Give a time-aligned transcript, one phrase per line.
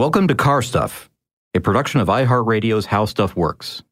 [0.00, 1.10] Welcome to Car Stuff,
[1.54, 3.82] a production of iHeartRadio's How Stuff Works.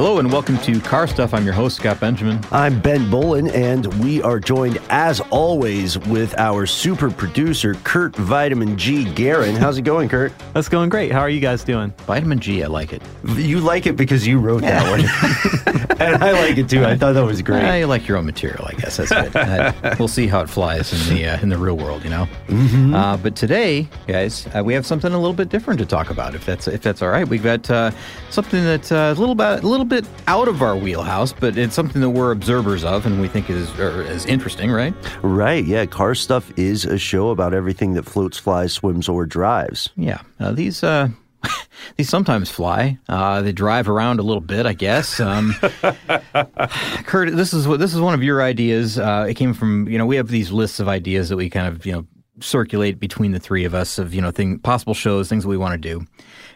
[0.00, 1.34] Hello and welcome to Car Stuff.
[1.34, 2.40] I'm your host, Scott Benjamin.
[2.50, 8.78] I'm Ben Bowlin, and we are joined, as always, with our super producer, Kurt Vitamin
[8.78, 9.04] G.
[9.12, 9.56] Garin.
[9.56, 10.32] How's it going, Kurt?
[10.54, 11.12] That's going great.
[11.12, 11.92] How are you guys doing?
[12.06, 13.02] Vitamin G, I like it.
[13.26, 15.00] You like it because you wrote that one.
[16.00, 16.84] and I like it too.
[16.84, 17.62] I thought that was great.
[17.62, 18.96] I like your own material, I guess.
[18.96, 19.98] That's good.
[19.98, 22.26] We'll see how it flies in the uh, in the real world, you know.
[22.46, 22.94] Mm-hmm.
[22.94, 26.34] Uh, but today, guys, uh, we have something a little bit different to talk about.
[26.34, 27.90] If that's if that's all right, we've got uh,
[28.30, 31.74] something that's uh, a little bit a little bit out of our wheelhouse, but it's
[31.74, 34.94] something that we're observers of and we think is er, is interesting, right?
[35.22, 35.64] Right.
[35.64, 35.84] Yeah.
[35.86, 39.90] Car Stuff is a show about everything that floats, flies, swims, or drives.
[39.96, 40.20] Yeah.
[40.38, 41.08] Uh, these uh,
[41.96, 42.98] these sometimes fly.
[43.08, 45.18] Uh, they drive around a little bit, I guess.
[45.18, 45.54] Um,
[47.04, 48.96] Kurt, this is what this is one of your ideas.
[48.96, 51.66] Uh, it came from you know we have these lists of ideas that we kind
[51.66, 52.06] of you know
[52.40, 55.56] circulate between the three of us of you know thing possible shows, things that we
[55.56, 56.06] want to do.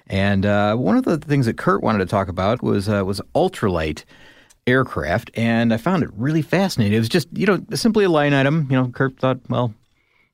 [0.06, 3.20] And uh, one of the things that Kurt wanted to talk about was uh, was
[3.34, 4.04] ultralight
[4.66, 6.96] aircraft, and I found it really fascinating.
[6.96, 8.66] It was just you know simply a line item.
[8.70, 9.72] You know, Kurt thought, well,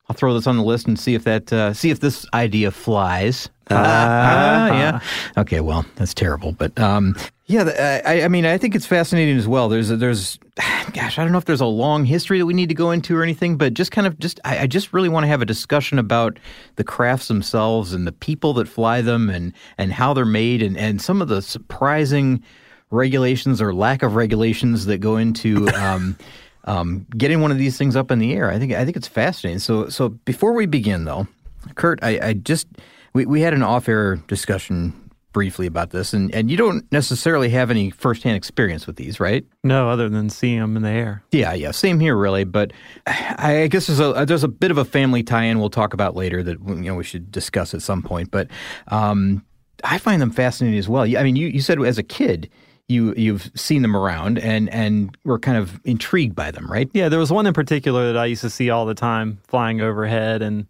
[0.09, 2.71] I'll throw this on the list and see if that uh, see if this idea
[2.71, 3.49] flies.
[3.69, 4.99] Ah, yeah.
[5.37, 7.15] Okay, well, that's terrible, but um,
[7.51, 9.67] yeah, I, I mean, I think it's fascinating as well.
[9.67, 10.37] There's, a, there's,
[10.93, 13.17] gosh, I don't know if there's a long history that we need to go into
[13.17, 15.45] or anything, but just kind of, just, I, I just really want to have a
[15.45, 16.39] discussion about
[16.77, 20.77] the crafts themselves and the people that fly them and and how they're made and
[20.77, 22.41] and some of the surprising
[22.89, 25.67] regulations or lack of regulations that go into.
[25.75, 26.17] Um,
[26.65, 29.07] um, getting one of these things up in the air, I think I think it's
[29.07, 29.57] fascinating.
[29.57, 31.27] So so before we begin, though,
[31.73, 32.67] Kurt, I, I just
[33.13, 34.93] we, we had an off-air discussion
[35.31, 39.45] briefly about this, and, and you don't necessarily have any firsthand experience with these, right?
[39.63, 41.23] No, other than seeing them in the air.
[41.31, 42.43] Yeah, yeah, same here, really.
[42.43, 42.73] But
[43.05, 46.43] I guess there's a there's a bit of a family tie-in we'll talk about later
[46.43, 48.31] that you know we should discuss at some point.
[48.31, 48.47] But
[48.87, 49.45] um,
[49.83, 51.03] I find them fascinating as well.
[51.03, 52.49] I mean, you, you said as a kid
[52.87, 56.89] you you've seen them around and and were kind of intrigued by them, right?
[56.93, 59.81] Yeah, there was one in particular that I used to see all the time flying
[59.81, 60.67] overhead and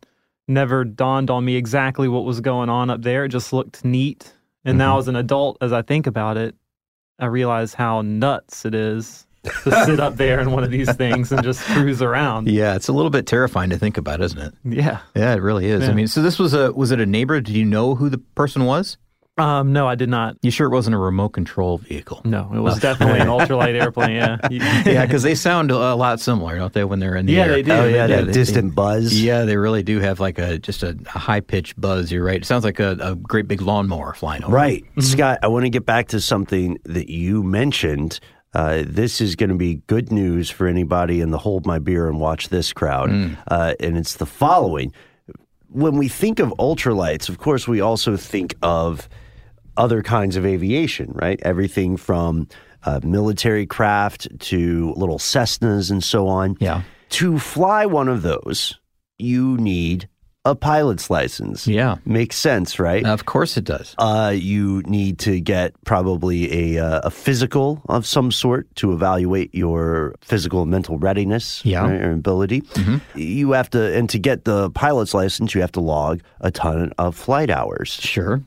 [0.48, 3.26] never dawned on me exactly what was going on up there.
[3.26, 4.34] It just looked neat.
[4.64, 5.00] And now mm-hmm.
[5.00, 6.56] as an adult, as I think about it,
[7.20, 11.32] I realize how nuts it is to sit up there in one of these things
[11.32, 12.48] and just cruise around.
[12.52, 14.54] Yeah, it's a little bit terrifying to think about, isn't it?
[14.64, 15.00] Yeah.
[15.16, 15.88] Yeah, it really is.
[15.88, 17.40] I mean, so this was a was it a neighbor?
[17.42, 18.98] Did you know who the person was?
[19.38, 20.36] Um, no, I did not.
[20.42, 22.22] You sure it wasn't a remote control vehicle?
[22.26, 24.12] No, it was definitely an ultralight airplane.
[24.18, 24.38] Yeah.
[24.52, 27.50] Yeah, because they sound a lot similar, don't they, when they're in the Yeah, air?
[27.54, 27.72] they do.
[27.72, 29.20] Oh, yeah, Yeah, that they- distant buzz.
[29.20, 32.12] Yeah, they really do have like a just a, a high pitched buzz.
[32.12, 32.42] You're right.
[32.42, 34.54] It sounds like a, a great big lawnmower flying over.
[34.54, 34.84] Right.
[35.00, 38.20] Scott, I want to get back to something that you mentioned.
[38.54, 42.10] Uh, this is going to be good news for anybody in the hold my beer
[42.10, 43.38] and watch this crowd.
[43.48, 44.92] Uh, and it's the following.
[45.70, 49.08] When we think of ultralights, of course, we also think of
[49.78, 51.40] other kinds of aviation, right?
[51.44, 52.48] Everything from
[52.84, 56.58] uh, military craft to little Cessnas and so on.
[56.60, 56.82] Yeah.
[57.12, 58.80] To fly one of those,
[59.18, 60.08] you need
[60.44, 61.68] a pilot's license.
[61.68, 61.98] Yeah.
[62.04, 63.06] Makes sense, right?
[63.06, 63.94] Of course it does.
[64.00, 69.54] Uh, you need to get probably a, uh, a physical of some sort to evaluate
[69.54, 71.84] your physical and mental readiness Yeah.
[71.84, 72.64] right, or ability.
[73.14, 76.92] You have to, and to get the pilot's license, you have to log a ton
[76.98, 77.90] of flight hours.
[77.92, 78.42] Sure.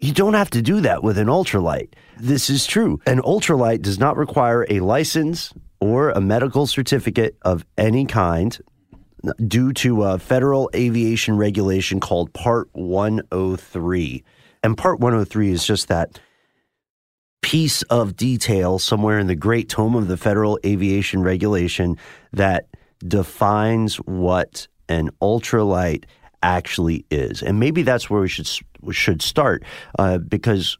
[0.00, 1.92] You don't have to do that with an ultralight.
[2.16, 3.00] This is true.
[3.06, 8.58] An ultralight does not require a license or a medical certificate of any kind
[9.46, 14.24] due to a federal aviation regulation called Part 103.
[14.62, 16.18] And Part 103 is just that
[17.42, 21.98] piece of detail somewhere in the great tome of the federal aviation regulation
[22.32, 22.66] that
[23.06, 26.04] defines what an ultralight
[26.42, 27.42] actually is.
[27.42, 28.46] And maybe that's where we should
[28.90, 29.62] should start
[29.98, 30.78] uh, because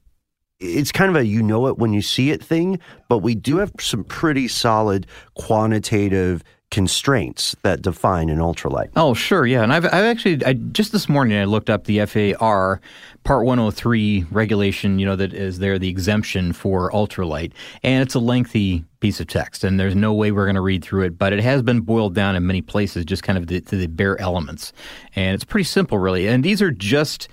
[0.58, 3.56] it's kind of a you know it when you see it thing, but we do
[3.58, 8.90] have some pretty solid quantitative constraints that define an ultralight.
[8.94, 9.62] Oh, sure, yeah.
[9.62, 12.80] And I've, I've actually, I, just this morning, I looked up the FAR
[13.24, 17.52] Part 103 regulation, you know, that is there, the exemption for ultralight.
[17.82, 20.84] And it's a lengthy piece of text, and there's no way we're going to read
[20.84, 23.60] through it, but it has been boiled down in many places, just kind of the,
[23.62, 24.72] to the bare elements.
[25.16, 26.28] And it's pretty simple, really.
[26.28, 27.28] And these are just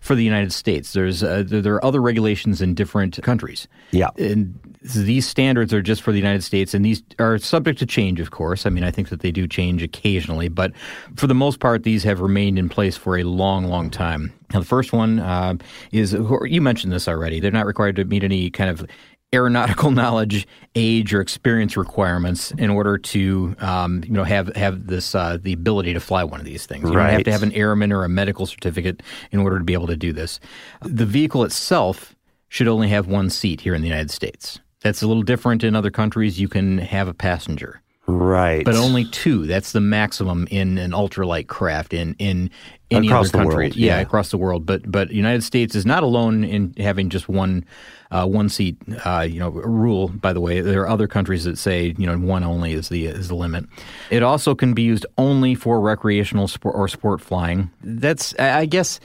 [0.00, 0.92] for the United States.
[0.92, 3.68] There's uh, there there are other regulations in different countries.
[3.92, 4.08] Yeah.
[4.16, 8.18] And these standards are just for the United States, and these are subject to change,
[8.18, 8.64] of course.
[8.64, 10.72] I mean, I think that they do change occasionally, but
[11.16, 14.32] for the most part, these have remained in place for a long, long time.
[14.52, 15.56] Now, the first one uh,
[15.92, 17.38] is you mentioned this already.
[17.38, 18.86] They're not required to meet any kind of
[19.32, 25.14] aeronautical knowledge, age, or experience requirements in order to, um, you know, have have this
[25.14, 26.88] uh, the ability to fly one of these things.
[26.88, 29.72] You don't have to have an airman or a medical certificate in order to be
[29.74, 30.40] able to do this.
[30.82, 32.14] The vehicle itself
[32.48, 34.58] should only have one seat here in the United States.
[34.82, 36.40] That's a little different in other countries.
[36.40, 38.64] You can have a passenger, Right.
[38.64, 39.46] but only two.
[39.46, 42.50] That's the maximum in an ultralight craft in in
[42.90, 43.64] any Across other the country.
[43.66, 44.00] world, yeah, yeah.
[44.00, 44.66] across the world.
[44.66, 47.64] But but United States is not alone in having just one
[48.10, 48.76] uh, one seat.
[49.04, 50.08] Uh, you know, rule.
[50.08, 53.06] By the way, there are other countries that say you know one only is the
[53.06, 53.64] is the limit.
[54.10, 57.70] It also can be used only for recreational sport or sport flying.
[57.82, 59.00] That's I I guess.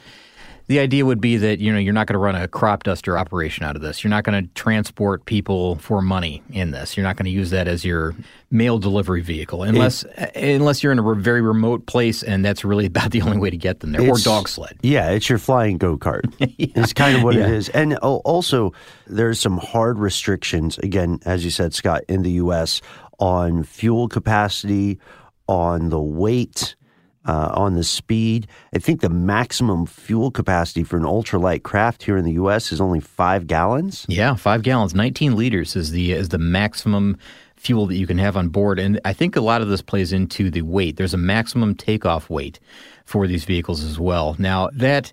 [0.67, 3.17] The idea would be that you know you're not going to run a crop duster
[3.17, 4.03] operation out of this.
[4.03, 6.97] You're not going to transport people for money in this.
[6.97, 8.15] You're not going to use that as your
[8.49, 10.03] mail delivery vehicle, unless
[10.35, 13.49] unless you're in a re- very remote place and that's really about the only way
[13.51, 14.77] to get them there, or dog sled.
[14.81, 16.23] Yeah, it's your flying go kart.
[16.57, 17.45] It's kind of what Yeah.
[17.47, 17.69] it is.
[17.69, 18.73] And also,
[19.07, 22.81] there's some hard restrictions, again, as you said, Scott, in the U.S.
[23.19, 24.99] on fuel capacity,
[25.47, 26.75] on the weight,
[27.25, 28.47] uh, on the speed.
[28.73, 32.71] I think the maximum fuel capacity for an ultralight craft here in the U.S.
[32.71, 34.05] is only five gallons.
[34.07, 37.17] Yeah, five gallons, 19 liters is the is the maximum
[37.55, 40.13] fuel that you can have on board, and I think a lot of this plays
[40.13, 40.97] into the weight.
[40.97, 42.59] There's a maximum takeoff weight
[43.05, 44.35] for these vehicles as well.
[44.37, 45.11] Now that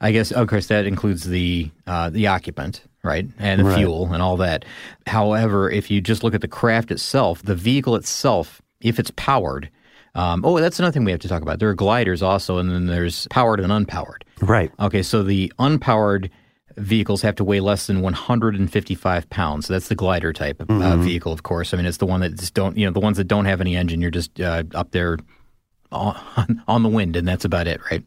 [0.00, 3.78] I guess, of course, that includes the uh, the occupant, right, and the Right.
[3.78, 4.64] fuel and all that.
[5.08, 9.70] However, if you just look at the craft itself, the vehicle itself, if it's powered.
[10.14, 11.58] Um, oh, that's another thing we have to talk about.
[11.58, 14.22] There are gliders also, and then there's powered and unpowered.
[14.40, 14.72] Right.
[14.80, 16.30] Okay, so the unpowered
[16.76, 19.66] vehicles have to weigh less than 155 pounds.
[19.66, 21.74] So that's the glider type of uh, vehicle, of course.
[21.74, 23.60] I mean, it's the one that just don't, you know, the ones that don't have
[23.60, 24.00] any engine.
[24.00, 25.18] You're just uh, up there
[25.92, 28.04] on, on the wind, and that's about it, right?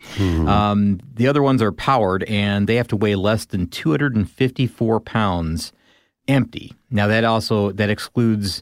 [0.48, 5.74] Um, the other ones are powered, and they have to weigh less than 254 pounds
[6.28, 6.74] empty.
[6.92, 8.62] Now that also that excludes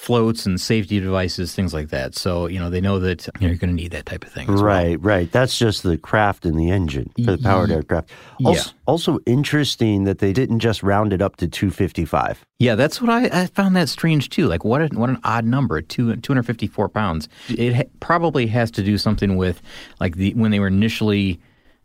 [0.00, 2.14] floats and safety devices, things like that.
[2.14, 4.32] So you know they know that you know, you're going to need that type of
[4.32, 4.48] thing.
[4.48, 4.64] as well.
[4.64, 5.30] Right, right.
[5.30, 8.10] That's just the craft and the engine for the powered aircraft.
[8.42, 12.46] Also, also interesting that they didn't just round it up to 255.
[12.58, 14.46] Yeah, that's what I, I found that strange too.
[14.46, 17.28] Like, what a, what an odd number, two two hundred fifty four pounds.
[17.50, 19.60] It ha- probably has to do something with
[20.00, 21.38] like the when they were initially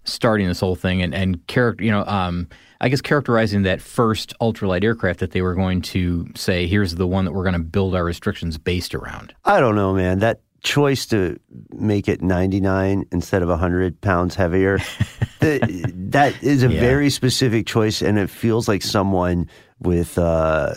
[0.06, 2.48] starting this whole thing and and character, you know, um,
[2.82, 7.08] I guess characterizing that first ultralight aircraft that they were going to say, here's the
[7.08, 9.34] one that we're going to build our restrictions based around.
[9.44, 10.20] I don't know, man.
[10.20, 11.40] That choice to
[11.72, 14.80] make it 99 instead of 100 pounds heavier,
[15.40, 15.60] the,
[16.10, 16.80] that is a Yeah.
[16.82, 19.48] very specific choice, and it feels like someone
[19.80, 20.74] with uh,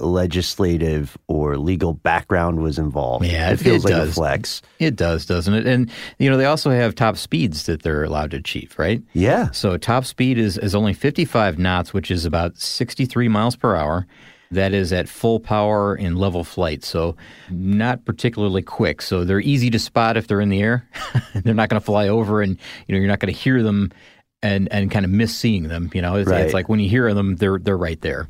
[0.00, 3.24] a legislative or legal background was involved.
[3.24, 4.62] Yeah, it it- feels it like a flex.
[4.78, 5.66] It does, doesn't it?
[5.66, 9.02] And you know, they also have top speeds that they're allowed to achieve, right?
[9.14, 9.50] Yeah.
[9.52, 14.06] So top speed is, is only 55 knots, which is about 63 miles per hour.
[14.52, 17.16] That is at full power in level flight, so
[17.50, 19.02] not particularly quick.
[19.02, 20.86] So they're easy to spot if they're in the air.
[21.34, 23.90] they're not going to fly over, and you know you're not going to hear them
[24.42, 25.90] and and kind of miss seeing them.
[25.94, 26.42] You know, it's, Right.
[26.44, 28.28] it's like when you hear them, they're they're right there.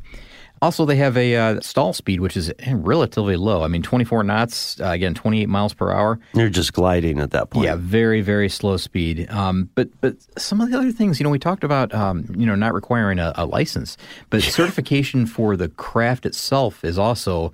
[0.63, 3.65] Also, they have a uh, stall speed, which is relatively low.
[3.65, 6.21] I mean, 24 knots, uh, again, 28 miles per hour.
[6.35, 7.67] You're just gliding at that point.
[7.67, 9.29] Yeah, very, very slow speed.
[9.29, 12.47] Um, but but some of the other things, you know, we talked about, um, you
[12.47, 13.97] know, not requiring a, a license,
[14.31, 17.53] but certification for the craft itself is also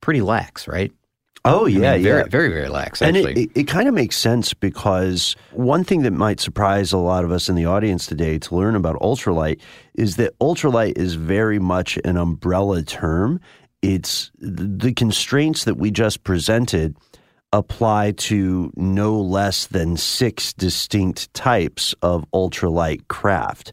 [0.00, 0.92] pretty lax, right?
[1.44, 2.24] Oh I mean, yeah, very, yeah.
[2.28, 3.00] very, very lax.
[3.00, 6.98] And it, it, it kind of makes sense because one thing that might surprise a
[6.98, 9.60] lot of us in the audience today to learn about ultralight
[9.94, 13.40] is that ultralight is very much an umbrella term.
[13.82, 16.96] It's the constraints that we just presented
[17.52, 23.72] apply to no less than six distinct types of ultralight craft.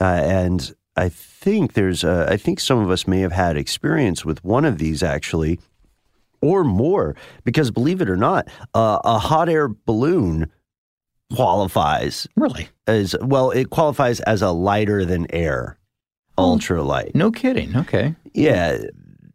[0.00, 4.24] Uh, and I think there's, a, I think some of us may have had experience
[4.24, 5.58] with one of these actually
[6.42, 10.50] or more because believe it or not uh, a hot air balloon
[11.34, 15.78] qualifies really, as well it qualifies as a lighter than air
[16.38, 17.14] ultralight.
[17.14, 17.76] No kidding.
[17.76, 18.78] Okay, yeah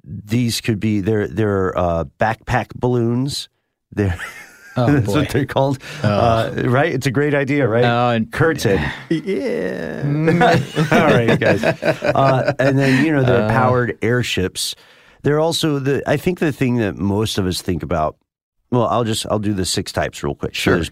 [0.03, 3.49] these could be they're they're uh, backpack balloons.
[3.91, 4.17] They're
[4.77, 5.21] Oh, that's boy.
[5.21, 5.79] what they're called.
[6.03, 6.91] Uh, right?
[6.93, 7.85] It's a great idea right?
[7.85, 10.01] Oh, and- Kurt said yeah.
[10.91, 11.63] All right guys.
[11.63, 14.75] Uh, and then you know they're powered airships
[15.25, 18.15] they're also the i think the thing that most of us think about
[18.71, 20.55] well i'll just i'll do the six types real quick.
[20.55, 20.75] Sure.
[20.75, 20.91] there's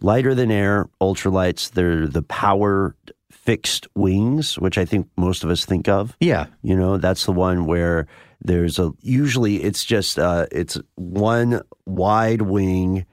[0.00, 2.96] lighter than air ultralights they're the power
[3.30, 6.16] fixed wings which i think most of us think of.
[6.20, 8.08] Yeah, you know, that's the one where
[8.40, 13.06] there's a usually it's just uh, it's one wide wing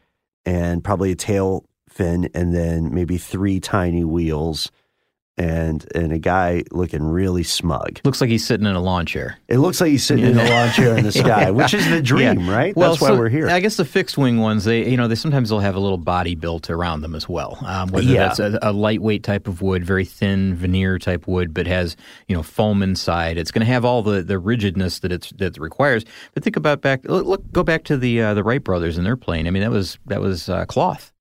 [0.46, 4.72] and probably a tail fin, and then maybe three tiny wheels,
[5.38, 8.00] and and a guy looking really smug.
[8.04, 9.38] looks like he's sitting in a lawn chair.
[9.48, 12.02] It looks like he's sitting in a lawn chair in the sky, which is the
[12.02, 12.56] dream, Yeah.
[12.56, 12.76] right?
[12.76, 13.50] Well, That's why so we're here.
[13.50, 15.98] I guess the fixed wing ones, they you know, they sometimes they'll have a little
[15.98, 17.58] body built around them as well.
[17.66, 18.28] Um, whether Yeah.
[18.28, 21.96] that's a, a lightweight type of wood, very thin veneer type wood, but has
[22.28, 23.38] you know foam inside.
[23.38, 26.04] It's going to have all the, the rigidness that it's that it requires.
[26.34, 27.06] But think about back.
[27.06, 29.48] Look, look go back to the uh, the Wright brothers and their plane.
[29.48, 31.13] I mean, that was that was uh, cloth,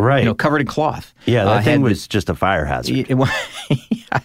[0.00, 0.18] right?
[0.20, 1.14] you know, covered in cloth.
[1.26, 2.96] yeah, that Uh, thing was just a fire hazard.
[2.96, 3.16] it, it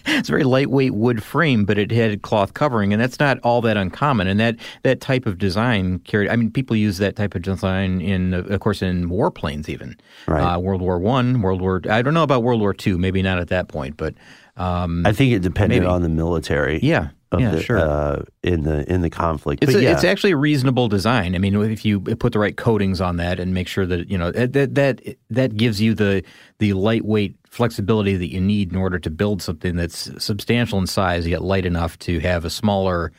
[0.06, 3.60] it's a very lightweight wood frame, but it had cloth covering, and that's not all
[3.62, 4.26] that uncommon.
[4.26, 6.28] And that, that type of design carried.
[6.30, 9.96] I mean, people use that type of design in, of course, in warplanes even.
[10.26, 10.42] Right.
[10.42, 11.80] Uh, World War One, World War.
[11.88, 12.98] I don't know about World War Two.
[12.98, 14.14] Maybe not at that point, but
[14.56, 15.86] um, I think it depended Maybe.
[15.86, 16.80] on the military.
[16.82, 17.08] yeah,
[17.40, 17.78] yeah, the, sure.
[17.78, 21.34] Uh, in the in the conflict, It's, but a, yeah, it's actually a reasonable design.
[21.34, 24.18] I mean, if you put the right coatings on that and make sure that you
[24.18, 26.22] know that that that, that gives you the
[26.58, 31.26] the lightweight flexibility that you need in order to build something that's substantial in size
[31.26, 33.12] yet light enough to have a smaller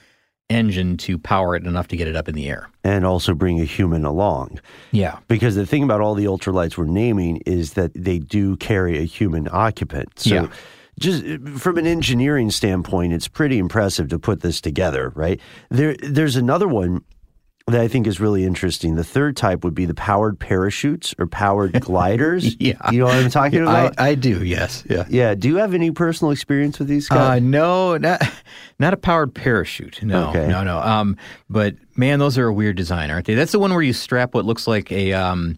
[0.50, 2.70] engine to power it enough to get it up in the air.
[2.86, 4.58] and also bring a human along.
[4.94, 5.18] Yeah.
[5.28, 9.02] Because the thing about all the ultralights we're naming is that they do carry a
[9.04, 10.18] human occupant.
[10.18, 10.48] So Yeah.
[11.00, 11.24] Just
[11.60, 15.40] from an engineering standpoint, it's pretty impressive to put this together, right?
[15.70, 17.02] There there's another one
[17.70, 18.96] that I think is really interesting.
[18.96, 22.56] The third type would be the powered parachutes or powered gliders.
[22.62, 22.76] Yeah.
[22.92, 24.00] You know what I'm talking about?
[24.00, 24.86] I do, yes.
[24.90, 25.04] Yeah.
[25.10, 25.36] yeah.
[25.36, 27.42] Do you have any personal experience with these Uh, guys?
[27.42, 28.22] no, not
[28.80, 30.02] not a powered parachute.
[30.02, 30.48] No, Okay.
[30.48, 30.80] no, no.
[30.80, 31.18] Um,
[31.50, 33.36] but man, those are a weird design, aren't they?
[33.36, 35.58] That's the one where you strap what looks like a um,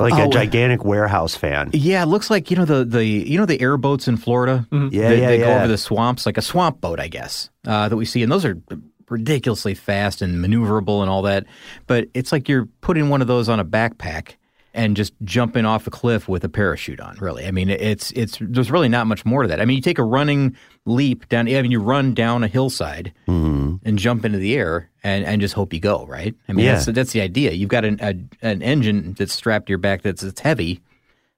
[0.00, 1.70] like oh, a gigantic warehouse fan.
[1.72, 4.66] Yeah, it looks like you know the the you know the airboats in Florida.
[4.72, 5.58] Yeah, they, yeah, they go yeah.
[5.58, 8.44] over the swamps like a swamp boat, I guess, uh, that we see, and those
[8.44, 8.60] are
[9.08, 11.44] ridiculously fast and maneuverable and all that.
[11.86, 14.34] But it's like you're putting one of those on a backpack
[14.72, 17.16] and just jumping off a cliff with a parachute on.
[17.20, 19.60] Really, I mean, it's it's there's really not much more to that.
[19.60, 21.48] I mean, you take a running leap down.
[21.48, 23.76] I mean, you run down a hillside mm-hmm.
[23.84, 26.34] and jump into the air and, and just hope you go right.
[26.48, 26.74] I mean, Yeah.
[26.74, 27.52] that's that's the idea.
[27.52, 28.14] You've got an a,
[28.46, 30.80] an engine that's strapped to your back that's that's heavy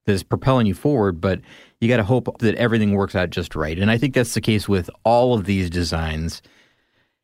[0.05, 1.41] that is propelling you forward, but
[1.81, 3.79] you got to hope that everything works out just right.
[3.79, 6.43] And I think that's the case with all of these designs.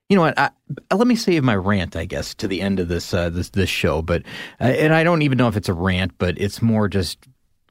[0.09, 0.39] You know what?
[0.39, 0.51] I,
[0.95, 3.69] let me save my rant, I guess, to the end of this uh, this this
[3.69, 4.01] show.
[4.01, 4.23] But
[4.61, 7.19] uh, and I don't even know if it's a rant, but it's more just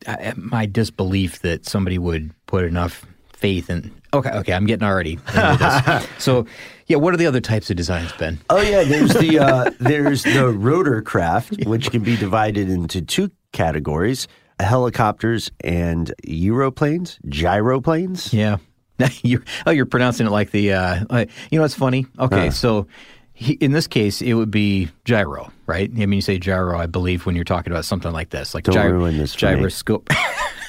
[0.05, 3.91] uh, my disbelief that somebody would put enough faith in.
[4.13, 5.19] Okay, okay, I'm getting already.
[6.17, 6.45] so,
[6.87, 8.39] yeah, what are the other types of designs, Ben?
[8.49, 13.31] Oh yeah, there's the uh, there's the rotor craft, which can be divided into two
[13.51, 14.27] categories:
[14.59, 18.31] helicopters and Europlanes, gyroplanes.
[18.33, 18.57] Yeah.
[19.23, 22.05] you're, oh, you're pronouncing it like the, uh, like, you know, it's funny.
[22.19, 22.87] Okay, so
[23.33, 25.89] he, in this case, it would be gyro, right?
[25.91, 28.63] I mean, you say gyro, I believe, when you're talking about something like this, like
[28.63, 30.09] Don't gyro, ruin this gyroscope.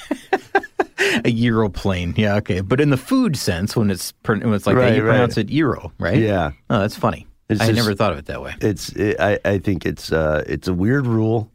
[0.99, 2.61] a Europlane, yeah, okay.
[2.61, 5.09] But in the food sense, when it's when it's like that, you right.
[5.09, 6.17] pronounce it Euro, right?
[6.17, 6.51] Yeah.
[6.69, 7.25] Oh, that's funny.
[7.49, 8.55] It's I just- never thought of it that way.
[8.61, 11.49] It's it, I I think it's uh it's a weird rule,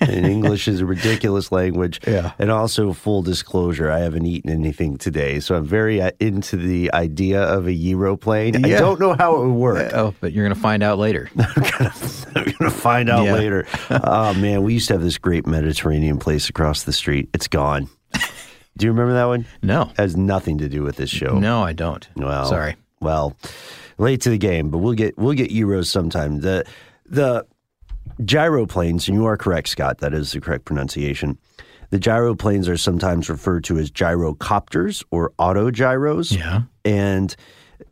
[0.00, 2.00] and English is a ridiculous language.
[2.06, 2.32] Yeah.
[2.38, 6.92] And also, full disclosure, I haven't eaten anything today, so I'm very uh, into the
[6.92, 8.64] idea of a gyroplane.
[8.64, 8.78] I Yeah.
[8.78, 9.92] don't know how it would work.
[9.94, 11.30] Oh, but you're going to find out later.
[11.38, 13.32] I'm gonna, find out Yeah.
[13.34, 13.66] later.
[13.90, 17.28] oh man, we used to have this great Mediterranean place across the street.
[17.34, 17.88] It's gone.
[18.76, 19.46] Do you remember that one?
[19.62, 19.90] No.
[19.96, 21.38] Has nothing to do with this show.
[21.38, 22.08] No, I don't.
[22.16, 22.76] Well, Sorry.
[23.00, 23.36] Well,
[23.98, 26.40] late to the game, but we'll get we'll get Euros sometime.
[26.40, 26.64] The
[27.06, 27.44] the
[28.22, 29.98] gyroplanes, and you are correct, Scott.
[29.98, 31.38] That is the correct pronunciation.
[31.90, 36.36] The gyroplanes are sometimes referred to as gyrocopters or autogyros.
[36.36, 36.62] Yeah.
[36.84, 37.34] And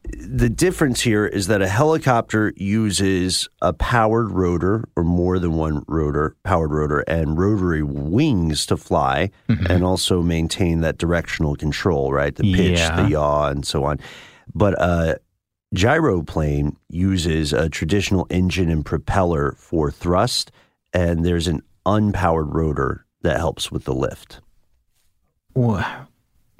[0.04, 5.82] the difference here is that a helicopter uses a powered rotor or more than one
[5.88, 9.66] rotor, powered rotor, and rotary wings to fly Mm-hmm.
[9.70, 12.34] and also maintain that directional control, right?
[12.34, 13.02] The pitch, Yeah.
[13.02, 13.98] the yaw, and so on.
[14.54, 15.18] But a
[15.74, 20.50] gyroplane uses a traditional engine and propeller for thrust,
[20.92, 24.40] and there's an unpowered rotor that helps with the lift.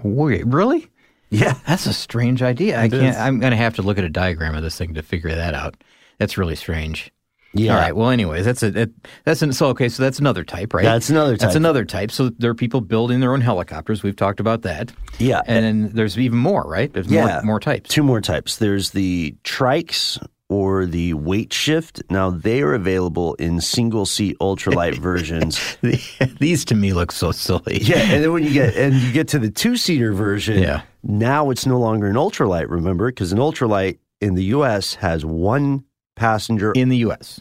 [0.03, 0.89] Wait, really?
[1.31, 1.59] Yeah.
[1.67, 2.81] That's a strange idea.
[2.81, 3.03] I can't.
[3.03, 3.17] is.
[3.17, 5.55] I'm going to have to look at a diagram of this thing to figure that
[5.55, 5.75] out.
[6.19, 7.13] That's really strange.
[7.57, 7.75] Yeah.
[7.75, 7.97] All right.
[7.97, 8.89] Well, anyways, that's a
[9.25, 9.89] that's an, so okay.
[9.89, 10.85] So that's another type, right?
[10.85, 11.41] That's another type.
[11.41, 12.11] That's another type.
[12.11, 14.03] So there are people building their own helicopters.
[14.03, 14.93] We've talked about that.
[15.19, 15.41] Yeah.
[15.47, 16.93] And then there's even more, right?
[16.93, 17.27] There's Yeah.
[17.27, 17.89] more, more types.
[17.91, 18.57] Two more types.
[18.59, 22.03] There's the trikes or the weight shift.
[22.11, 25.77] Now they are available in single seat ultralight versions.
[26.39, 27.79] These to me look so silly.
[27.83, 30.83] Yeah, and then when you get and you get to the two seater version, Yeah.
[31.03, 32.69] now it's no longer an ultralight.
[32.69, 34.95] Remember, because an ultralight in the U.S.
[34.95, 35.85] has one
[36.15, 36.73] passenger.
[36.73, 37.41] In the U.S.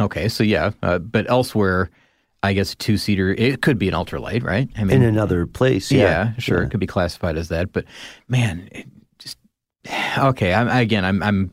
[0.00, 0.28] Okay.
[0.28, 1.90] So yeah, uh, but elsewhere,
[2.42, 3.32] I guess a two seater.
[3.32, 4.68] It could be an ultralight, right?
[4.76, 7.72] I in another place, yeah, yeah, sure, it could be classified as that.
[7.72, 7.84] But
[8.28, 8.86] man, it
[9.18, 9.38] just
[10.18, 10.52] okay.
[10.52, 11.04] I'm again.
[11.04, 11.52] I'm I'm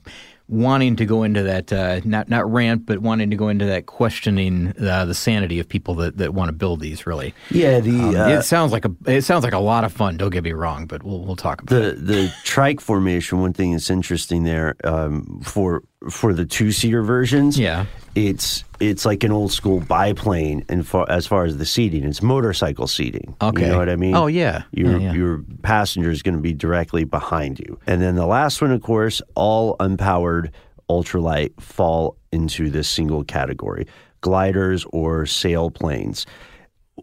[0.50, 3.86] wanting to go into that uh, not not rant, but wanting to go into that
[3.86, 7.07] questioning uh, the sanity of people that, that want to build these.
[7.07, 7.79] Really, yeah.
[7.79, 10.17] The Um, uh, it sounds like a it sounds like a lot of fun.
[10.17, 11.95] Don't get me wrong, but we'll we'll talk about it.
[11.95, 13.39] the the trike formation.
[13.39, 17.86] One thing that's interesting there um, for for the two seater versions, Yeah.
[18.15, 22.21] It's it's like an old school biplane, and far, as far as the seating, it's
[22.21, 23.35] motorcycle seating.
[23.41, 23.63] Okay.
[23.63, 24.15] you know what I mean?
[24.15, 24.63] Oh, yeah.
[24.71, 25.13] your Yeah, yeah.
[25.13, 28.81] your passenger is going to be directly behind you, and then the last one, of
[28.81, 30.51] course, all unpowered
[30.89, 33.87] ultralight fall into this single category:
[34.21, 36.25] gliders or sailplanes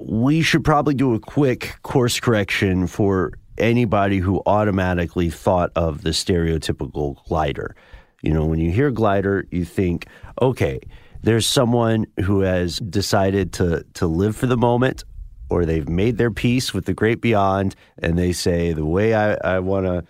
[0.00, 6.10] we should probably do a quick course correction for anybody who automatically thought of the
[6.10, 7.74] stereotypical glider.
[8.22, 10.06] You know, when you hear glider, you think,
[10.42, 10.80] okay,
[11.22, 15.04] there's someone who has decided to to live for the moment
[15.50, 19.34] or they've made their peace with the great beyond and they say the way I,
[19.34, 20.04] I want to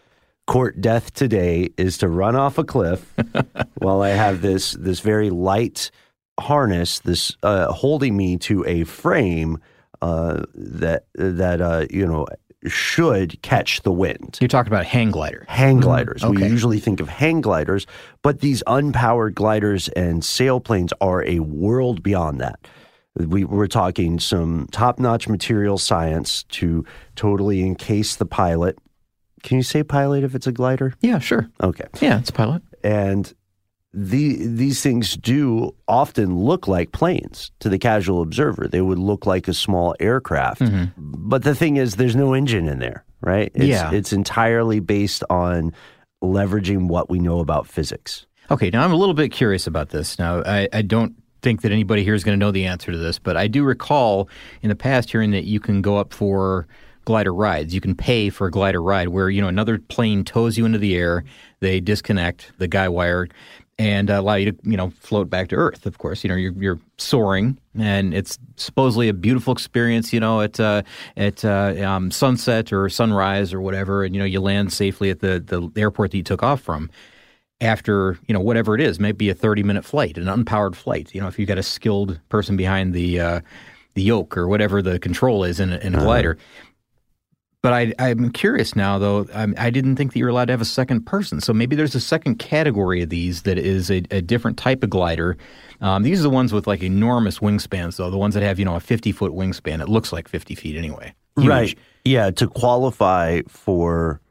[0.47, 3.15] court death today is to run off a cliff
[3.79, 5.91] while I have this this very light
[6.41, 9.59] harness this uh, holding me to a frame
[10.01, 12.27] uh, that that uh, you know
[12.67, 14.39] should catch the wind.
[14.41, 15.45] You're talking about hang glider.
[15.49, 15.85] Hang mm-hmm.
[15.85, 16.25] gliders.
[16.25, 16.49] We okay.
[16.49, 17.87] usually think of hang gliders,
[18.23, 22.67] but these unpowered gliders and sailplanes are a world beyond that.
[23.15, 26.85] We, we're talking some top notch material science to
[27.17, 28.79] totally encase the pilot.
[29.43, 30.95] Can you say pilot if it's a glider?
[31.01, 31.49] Yeah, sure.
[31.61, 31.87] Okay.
[32.01, 32.63] Yeah, it's a pilot.
[32.85, 33.33] And
[33.99, 38.69] the, these things do often look like planes to the casual observer.
[38.69, 40.61] They would look like a small aircraft.
[40.61, 40.93] Mm-hmm.
[40.97, 43.51] But the thing is, there's no engine in there, right?
[43.55, 43.91] It's, Yeah.
[43.91, 45.73] It's entirely based on
[46.23, 48.27] leveraging what we know about physics.
[48.53, 50.17] Okay, now I'm a little bit curious about this.
[50.17, 52.99] Now, I, I don't think that anybody here is going to know the answer to
[52.99, 54.29] this, but I do recall
[54.63, 56.69] in the past hearing that you can go up for
[57.05, 57.75] glider rides.
[57.75, 60.79] You can pay for a glider ride where, you know, another plane tows you into
[60.79, 61.25] the air,
[61.61, 63.29] they disconnect the guy wire
[63.79, 65.87] and allow you to, you know, float back to Earth.
[65.87, 70.13] Of course, you know, you're, you're soaring, and it's supposedly a beautiful experience.
[70.13, 70.83] You know, at uh,
[71.17, 75.21] at uh, um, sunset or sunrise or whatever, and you know, you land safely at
[75.21, 76.91] the the airport that you took off from
[77.61, 81.15] after you know whatever it is, maybe a thirty minute flight, an unpowered flight.
[81.15, 83.41] You know, if you've got a skilled person behind the uh,
[83.95, 86.39] the yoke or whatever the control is in a, in a glider.
[87.69, 89.27] But I, I'm curious now, though.
[89.35, 91.43] I'm, I didn't think that you're allowed to have a second person.
[91.43, 94.89] So maybe there's a second category of these that is a, a different type of
[94.89, 95.37] glider.
[95.83, 98.09] Um, these are the ones with like enormous wingspans, though.
[98.09, 99.83] The ones that have you know a 50 foot wingspan.
[99.83, 101.13] It looks like 50 feet anyway.
[101.37, 101.47] Huge.
[101.47, 101.79] Right.
[102.07, 102.31] Yeah.
[102.31, 104.23] To qualify for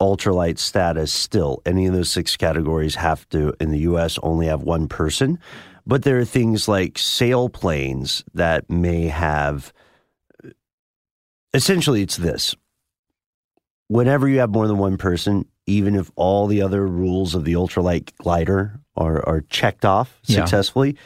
[0.00, 4.64] ultralight status, still, any of those six categories have to, in the U.S., only have
[4.64, 5.38] one person.
[5.86, 9.72] But there are things like sailplanes that may have.
[11.54, 12.56] Essentially, it's this.
[13.90, 17.54] Whenever you have more than one person, even if all the other rules of the
[17.54, 20.36] ultralight glider are, are checked off Yeah.
[20.36, 20.96] successfully,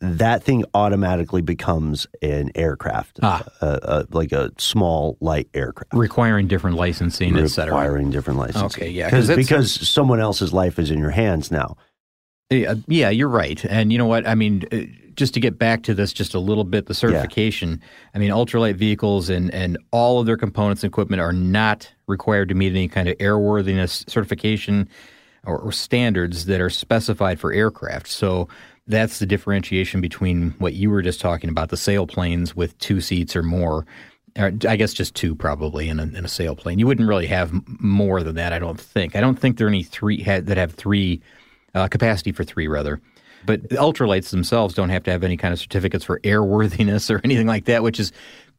[0.00, 3.42] that thing automatically becomes an aircraft, Ah.
[3.62, 5.94] uh, uh, like a small light aircraft.
[5.94, 7.74] requiring different licensing, et cetera.
[7.74, 8.66] Requiring different licensing.
[8.82, 9.06] Okay, yeah.
[9.06, 11.76] because that's- because someone else's life is in your hands now.
[12.50, 13.64] Yeah, yeah, you're right.
[13.64, 14.28] And you know what?
[14.28, 14.76] I mean, uh,
[15.16, 17.80] just to get back to this just a little bit, the certification.
[18.14, 22.48] I mean, ultralight vehicles and and all of their components and equipment are not required
[22.50, 24.88] to meet any kind of airworthiness certification
[25.44, 28.08] or, or standards that are specified for aircraft.
[28.08, 28.48] So
[28.86, 33.34] that's the differentiation between what you were just talking about, the sailplanes with two seats
[33.34, 33.86] or more.
[34.36, 36.78] Or I guess just two probably in a, in a sailplane.
[36.78, 39.14] You wouldn't really have more than that, I don't think.
[39.14, 41.22] I don't think there are any three had, that have three
[41.74, 43.00] uh, capacity for three rather.
[43.46, 47.20] But the ultralights themselves don't have to have any kind of certificates for airworthiness or
[47.24, 48.12] anything like that, which is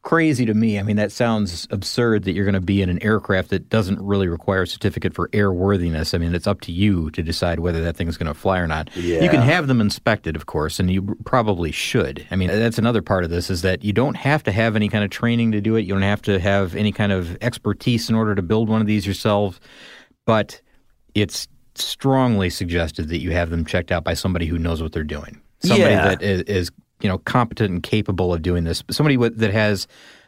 [0.06, 0.80] crazy to me.
[0.80, 4.00] I mean, that sounds absurd that you're going to be in an aircraft that doesn't
[4.00, 6.14] really require a certificate for airworthiness.
[6.14, 8.68] I mean, it's up to you to decide whether that thing's going to fly or
[8.68, 8.96] not.
[8.96, 9.24] Yeah.
[9.24, 12.26] You can have them inspected, of course, and you probably should.
[12.30, 14.90] I mean, that's another part of this is that you don't have to have any
[14.90, 15.82] kind of training to do it.
[15.82, 18.88] You don't have to have any kind of expertise in order to build one of
[18.88, 19.60] these yourself.
[20.26, 20.62] But
[21.16, 25.04] it's strongly suggested that you have them checked out by somebody who knows what they're
[25.04, 25.42] doing.
[25.60, 26.08] Somebody Yeah.
[26.10, 28.84] that is, is you know competent and capable of doing this.
[28.90, 29.88] Somebody with, that has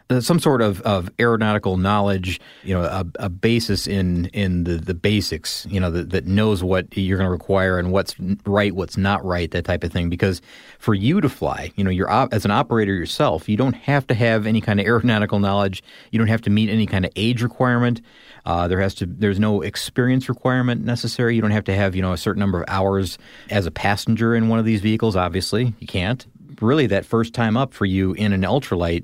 [0.10, 4.76] uh, some sort of, of aeronautical knowledge, you know, a, a basis in in the,
[4.78, 8.74] the basics, you know, that, that knows what you're going to require and what's right,
[8.74, 10.10] what's not right, that type of thing.
[10.10, 10.42] Because
[10.80, 14.08] for you to fly, you know, you're op- as an operator yourself, you don't have
[14.08, 15.84] to have any kind of aeronautical knowledge.
[16.12, 18.00] You don't have to meet any kind of age requirement.
[18.48, 21.36] Uh, there has to there's no experience requirement necessary.
[21.36, 23.18] You don't have to have you know a certain number of hours
[23.50, 25.18] as a passenger in one of these vehicles.
[25.18, 26.26] Obviously, you can't.
[26.62, 29.04] Really, that first time up for you in an ultralight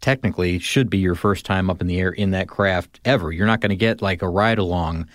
[0.00, 3.30] technically should be your first time up in the air in that craft ever.
[3.30, 5.06] You're not going to get like a ride along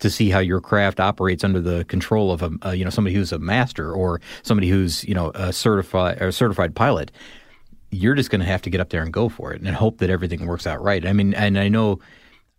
[0.00, 3.32] to see how your craft operates under the control of a, you know somebody who's
[3.32, 7.10] a master or somebody who's you know a certified or certified pilot.
[7.90, 9.96] You're just going to have to get up there and go for it and hope
[9.98, 11.06] that everything works out right.
[11.06, 12.00] I mean, and I know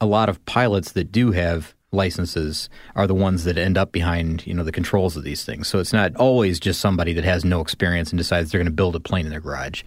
[0.01, 4.45] a lot of pilots that do have licenses are the ones that end up behind
[4.45, 5.67] you know the controls of these things.
[5.67, 8.71] So it's not always just somebody that has no experience and decides they're going to
[8.71, 9.83] build a plane in their garage.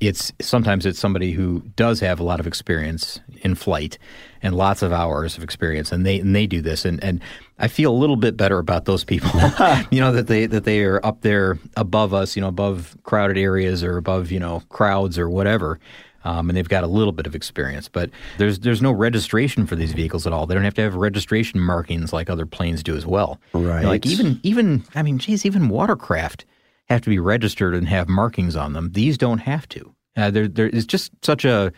[0.00, 3.98] It's sometimes it's somebody who does have a lot of experience in flight
[4.42, 7.20] and lots of hours of experience, and they and they do this, and and
[7.58, 9.30] I feel a little bit better about those people.
[9.90, 13.36] you know that they that they are up there above us, you know, above crowded
[13.36, 15.78] areas or above you know crowds or whatever
[16.24, 17.88] um, and they've got a little bit of experience.
[17.88, 20.46] But there's there's no registration for these vehicles at all.
[20.46, 23.40] They don't have to have registration markings like other planes do as well.
[23.52, 23.84] Right.
[23.84, 26.44] Like even even I mean, geez, even watercraft
[26.88, 28.90] have to be registered and have markings on them.
[28.92, 29.94] These don't have to.
[30.16, 31.72] Uh, there there is just such a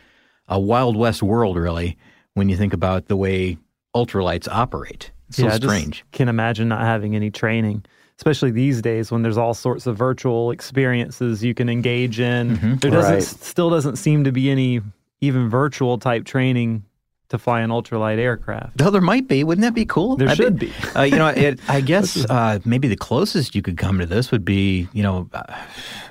[0.49, 1.97] a wild west world, really,
[2.35, 3.59] when you think about the way
[3.95, 5.11] ultralights operate.
[5.29, 6.05] It's so I just strange.
[6.13, 7.85] Can imagine not having any training,
[8.23, 12.57] especially these days when there's all sorts of virtual experiences you can engage in.
[12.57, 12.75] Mm-hmm.
[12.77, 13.23] There doesn't Right.
[13.23, 14.81] still doesn't seem to be any
[15.21, 16.85] even virtual type training
[17.33, 18.79] to fly an ultralight aircraft.
[18.79, 20.17] Though there might be, wouldn't that be cool?
[20.17, 20.73] There I should bet- be.
[20.97, 24.31] uh, you know, it, I guess uh, maybe the closest you could come to this
[24.31, 25.43] would be, you know, uh,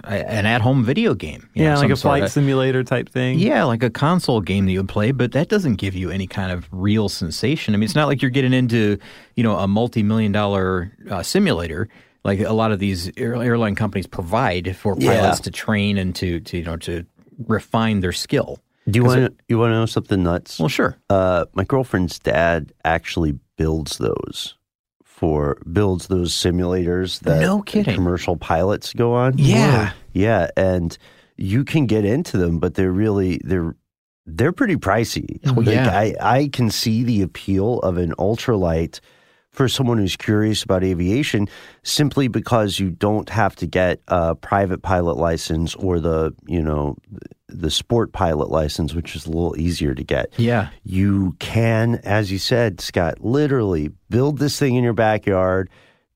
[0.04, 1.50] an at-home video game.
[1.54, 3.40] you Yeah, know, like a flight sorta- simulator type thing.
[3.40, 6.28] Yeah, like a console game that you would play, but that doesn't give you any
[6.28, 7.74] kind of real sensation.
[7.74, 8.98] I mean, it's not like you're getting into,
[9.36, 11.88] you know, a multi-million dollar uh, simulator
[12.24, 15.44] like a lot of these airline companies provide for pilots Yeah.
[15.44, 17.04] to train and to, to you know to
[17.48, 18.60] refine their skill.
[18.89, 20.60] Do you want to you want to know something nuts?
[20.60, 20.98] Well, sure.
[21.10, 24.56] Uh, my girlfriend's dad actually builds those
[25.04, 27.94] for builds those simulators that No kidding.
[27.94, 29.38] commercial pilots go on.
[29.38, 29.91] Yeah.
[30.13, 30.98] yeah, and
[31.38, 33.76] you can get into them, but they're really they're
[34.26, 35.39] they're pretty pricey.
[35.46, 35.89] Oh, Like, yeah.
[35.96, 39.00] I I can see the appeal of an ultralight
[39.52, 41.48] for someone who's curious about aviation
[41.84, 46.96] simply because you don't have to get a private pilot license or the you know
[47.52, 50.70] the sport pilot license which is a little easier to get Yeah.
[50.84, 55.70] you can, as you said, Scott, literally build this thing in your backyard,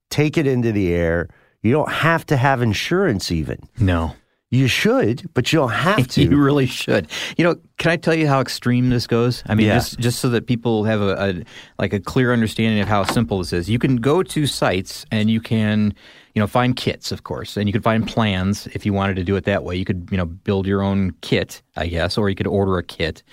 [0.09, 1.29] take it into the air.
[1.61, 3.57] You don't have to have insurance even.
[3.79, 4.13] No.
[4.51, 6.21] You should, but you don't have to.
[6.21, 7.07] You really should.
[7.37, 9.43] You know, can I tell you how extreme this goes?
[9.47, 9.73] I mean, Yeah.
[9.75, 11.43] just just so that people have a, a
[11.79, 13.69] like a clear understanding of how simple this is.
[13.69, 15.93] You can go to sites and you can,
[16.35, 19.23] you know, find kits, of course, and you could find plans if you wanted to
[19.23, 19.75] do it that way.
[19.75, 22.83] You could, you know, build your own kit, I guess, or you could order a
[22.83, 23.23] kit.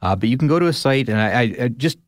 [0.00, 1.98] Uh, but you can go to a site, and I, I, I just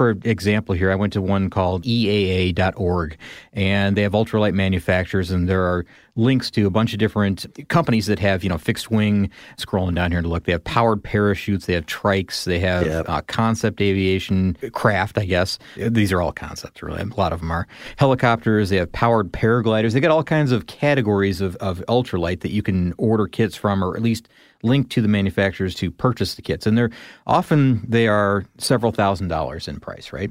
[0.00, 3.18] for example here, I went to one called EAA.org,
[3.52, 5.84] and they have ultralight manufacturers, and there are
[6.16, 9.28] links to a bunch of different companies that have, you know, fixed wing.
[9.58, 13.08] Scrolling down here to look, they have powered parachutes, they have trikes, they have Yep.
[13.10, 15.58] uh, concept aviation craft, I guess.
[15.76, 17.02] These are all concepts, really.
[17.02, 18.70] A lot of them are helicopters.
[18.70, 19.92] They have powered paragliders.
[19.92, 23.84] They got all kinds of categories of, of ultralight that you can order kits from,
[23.84, 24.30] or at least
[24.62, 26.66] link to the manufacturers to purchase the kits.
[26.66, 26.90] And they're
[27.26, 30.30] often they are several thousand dollars in price, right?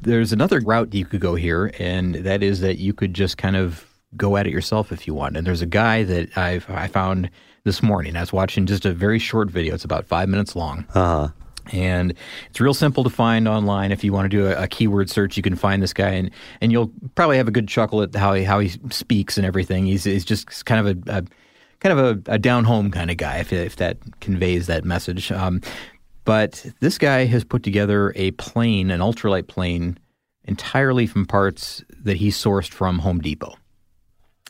[0.00, 3.56] There's another route you could go here, and that is that you could just kind
[3.56, 3.84] of
[4.16, 5.36] go at it yourself if you want.
[5.36, 7.30] And there's a guy that I've I found
[7.64, 8.16] this morning.
[8.16, 9.74] I was watching just a very short video.
[9.74, 10.86] It's about five minutes long.
[10.94, 11.28] Uh-huh.
[11.70, 12.14] And
[12.48, 13.92] it's real simple to find online.
[13.92, 16.30] If you want to do a, a keyword search, you can find this guy, and,
[16.62, 19.84] and you'll probably have a good chuckle at how he how he speaks and everything.
[19.84, 21.24] He's, he's just kind of a, a
[21.80, 25.30] kind of a, a down home kind of guy, if, if that conveys that message.
[25.32, 25.60] Um,
[26.24, 29.98] but this guy has put together a plane, an ultralight plane,
[30.44, 33.54] entirely from parts that he sourced from Home Depot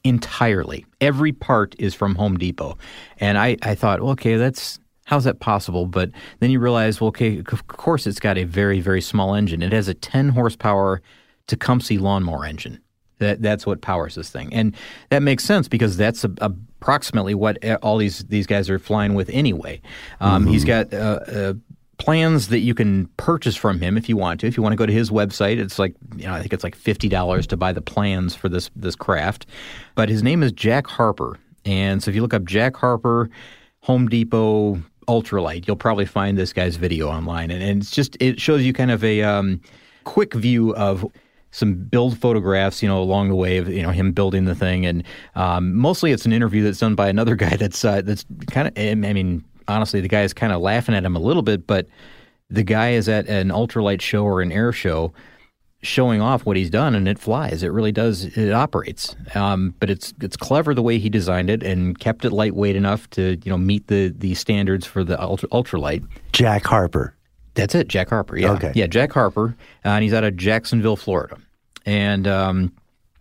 [0.04, 0.86] entirely.
[1.00, 2.78] Every part is from Home Depot.
[3.18, 5.86] And I, I thought, well, okay, that's how's that possible?
[5.86, 6.10] But
[6.40, 9.62] then you realize, well, okay, of course it's got a very, very small engine.
[9.62, 11.02] It has a 10 horsepower
[11.46, 12.78] Tecumseh lawnmower engine.
[13.18, 14.76] That that's what powers this thing, and
[15.10, 19.28] that makes sense because that's a, approximately what all these these guys are flying with
[19.30, 19.80] anyway.
[20.20, 21.54] Um, He's got uh, uh,
[21.98, 24.46] plans that you can purchase from him if you want to.
[24.46, 26.64] If you want to go to his website, it's like you know I think it's
[26.64, 29.46] like fifty dollars to buy the plans for this this craft.
[29.94, 33.28] But his name is Jack Harper, and so if you look up Jack Harper,
[33.80, 38.40] Home Depot ultralight, you'll probably find this guy's video online, and, and it's just it
[38.40, 39.60] shows you kind of a um,
[40.04, 41.04] quick view of
[41.58, 44.86] some build photographs, you know, along the way of you know him building the thing,
[44.86, 45.02] and
[45.34, 48.74] um, mostly it's an interview that's done by another guy that's uh, that's kind of.
[48.78, 51.86] I mean, honestly, the guy is kind of laughing at him a little bit, but
[52.50, 55.12] the guy is at an ultralight show or an air show,
[55.82, 57.62] showing off what he's done, and it flies.
[57.62, 58.24] It really does.
[58.24, 59.14] It operates.
[59.34, 63.10] Um, but it's it's clever the way he designed it and kept it lightweight enough
[63.10, 66.06] to you know meet the the standards for the ultra, ultralight.
[66.32, 67.14] Jack Harper.
[67.54, 68.36] That's it, Jack Harper.
[68.36, 68.70] Yeah, Okay.
[68.76, 71.36] yeah, Jack Harper, uh, and he's out of Jacksonville, Florida.
[71.88, 72.72] And um,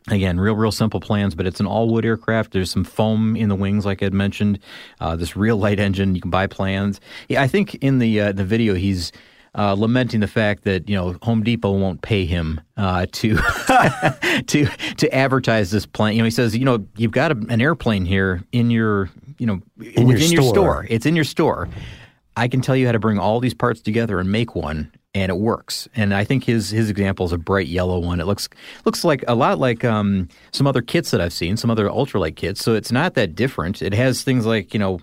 [0.09, 2.51] again, real, real simple plans, but it's an all-wood aircraft.
[2.51, 4.59] There's some foam in the wings, like I'd mentioned.
[4.99, 6.15] Uh, this real light engine.
[6.15, 6.99] You can buy plans.
[7.29, 9.11] Yeah, I think in the uh, the video he's.
[9.55, 13.37] Uh, lamenting the fact that you know Home Depot won't pay him uh, to
[14.45, 16.15] to to advertise this plane.
[16.15, 19.47] You know, he says, you know, you've got a, an airplane here in your you
[19.47, 20.53] know In your within your store.
[20.53, 20.85] store.
[20.91, 21.69] It's in your store.
[22.35, 25.29] I can tell you how to bring all these parts together and make one, and
[25.29, 25.87] it works.
[25.95, 28.19] And I think his his example is a bright yellow one.
[28.19, 28.47] It looks
[28.85, 32.35] looks like a lot like um, some other kits that I've seen, some other ultralight
[32.35, 32.63] kits.
[32.63, 33.81] So it's not that different.
[33.81, 34.99] It has things like you know,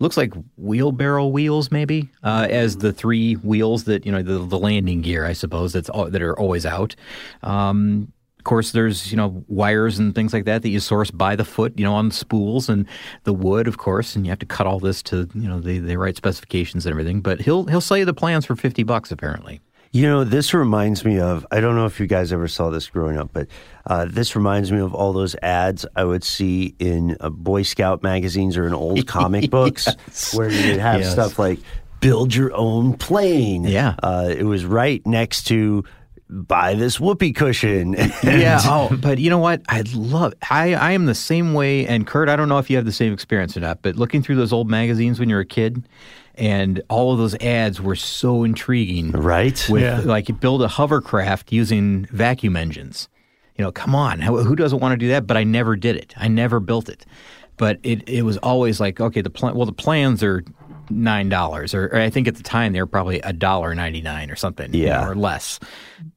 [0.00, 4.58] looks like wheelbarrow wheels maybe uh, as the three wheels that you know the, the
[4.58, 6.94] landing gear, I suppose that's all, that are always out.
[7.42, 11.36] Um, of course, there's you know wires and things like that that you source by
[11.36, 12.86] the foot, you know, on spools and
[13.22, 15.78] the wood, of course, and you have to cut all this to you know the,
[15.78, 17.20] the right specifications and everything.
[17.20, 19.60] But he'll he'll sell you the plans for fifty bucks apparently.
[19.92, 22.88] You know, this reminds me of, I don't know if you guys ever saw this
[22.88, 23.46] growing up, but
[23.86, 28.02] uh, this reminds me of all those ads I would see in uh, Boy Scout
[28.02, 29.86] magazines or in old comic books
[30.34, 31.12] where you'd have Yes.
[31.12, 31.58] stuff like
[32.00, 33.64] build your own plane.
[33.64, 33.94] Yeah.
[34.02, 35.84] Uh, it was right next to
[36.32, 37.92] buy this whoopee cushion.
[38.22, 38.58] yeah.
[38.64, 39.62] Oh, but you know what?
[39.68, 40.34] I love.
[40.50, 41.86] I I am the same way.
[41.86, 44.22] And Kurt, I don't know if you have the same experience or not, but looking
[44.22, 45.86] through those old magazines when you're a kid,
[46.34, 49.12] and all of those ads were so intriguing.
[49.12, 49.64] Right?
[49.68, 50.00] With Yeah.
[50.00, 53.08] like you build a hovercraft using vacuum engines.
[53.58, 55.26] You know, come on, who who doesn't want to do that?
[55.26, 56.14] But I never did it.
[56.16, 57.04] I never built it.
[57.58, 59.54] But it it was always like, okay, the plan.
[59.54, 60.42] Well, the plans are
[60.94, 64.00] nine dollars, or, or I think at the time they were probably a dollar ninety
[64.00, 65.00] nine or something, you Yeah.
[65.02, 65.58] know, or less.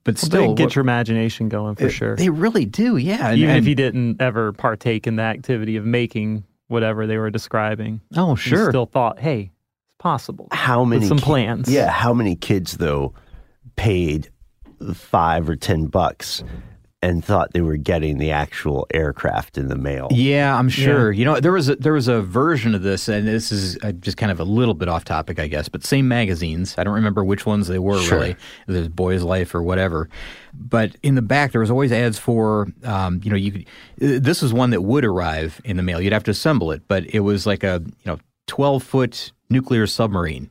[0.04, 2.16] But Well, still, they get what- your imagination going for sure.
[2.16, 3.30] they really do, yeah.
[3.30, 7.30] And- Even if you didn't ever partake in the activity of making whatever they were
[7.32, 10.48] describing, oh you sure, still thought, hey, it's possible.
[10.52, 11.70] how With many some ki- plans.
[11.70, 13.14] Yeah, how many kids though
[13.76, 14.30] paid
[14.94, 16.44] five or ten bucks
[17.06, 20.08] and thought they were getting the actual aircraft in the mail?
[20.12, 21.12] yeah, I'm sure.
[21.12, 23.92] You know, there was a, there was a version of this, and this is uh,
[23.94, 25.70] just kind of a little bit off topic, I guess.
[25.70, 26.76] But same magazines.
[26.78, 28.20] I don't remember which ones they were Sure.
[28.20, 28.36] really.
[28.68, 30.10] There's Boy's Life or whatever.
[30.54, 33.62] But in the back, there was always ads for, um, you know, you could.
[34.02, 36.02] uh, This is one that would arrive in the mail.
[36.02, 39.86] You'd have to assemble it, but it was like a you know 12 foot nuclear
[39.88, 40.50] submarine.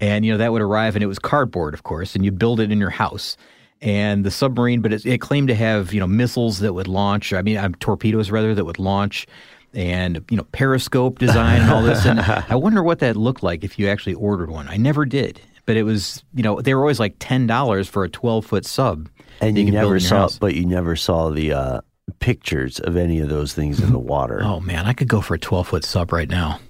[0.00, 2.58] and you know that would arrive and it was cardboard of course and you build
[2.58, 3.36] it in your house
[3.82, 7.32] and the submarine but it, it claimed to have you know missiles that would launch
[7.32, 9.26] i mean um, torpedoes rather that would launch
[9.74, 13.64] and you know periscope design and all this and i wonder what that looked like
[13.64, 16.80] if you actually ordered one i never did but it was you know they were
[16.80, 19.08] always like ten dollars for a twelve foot sub.
[19.40, 20.38] And that you, never saw, house.
[20.38, 21.80] but you never saw the uh,
[22.20, 24.40] pictures of any of those things in the water.
[24.42, 26.60] Oh man, I could go for a twelve foot sub right now.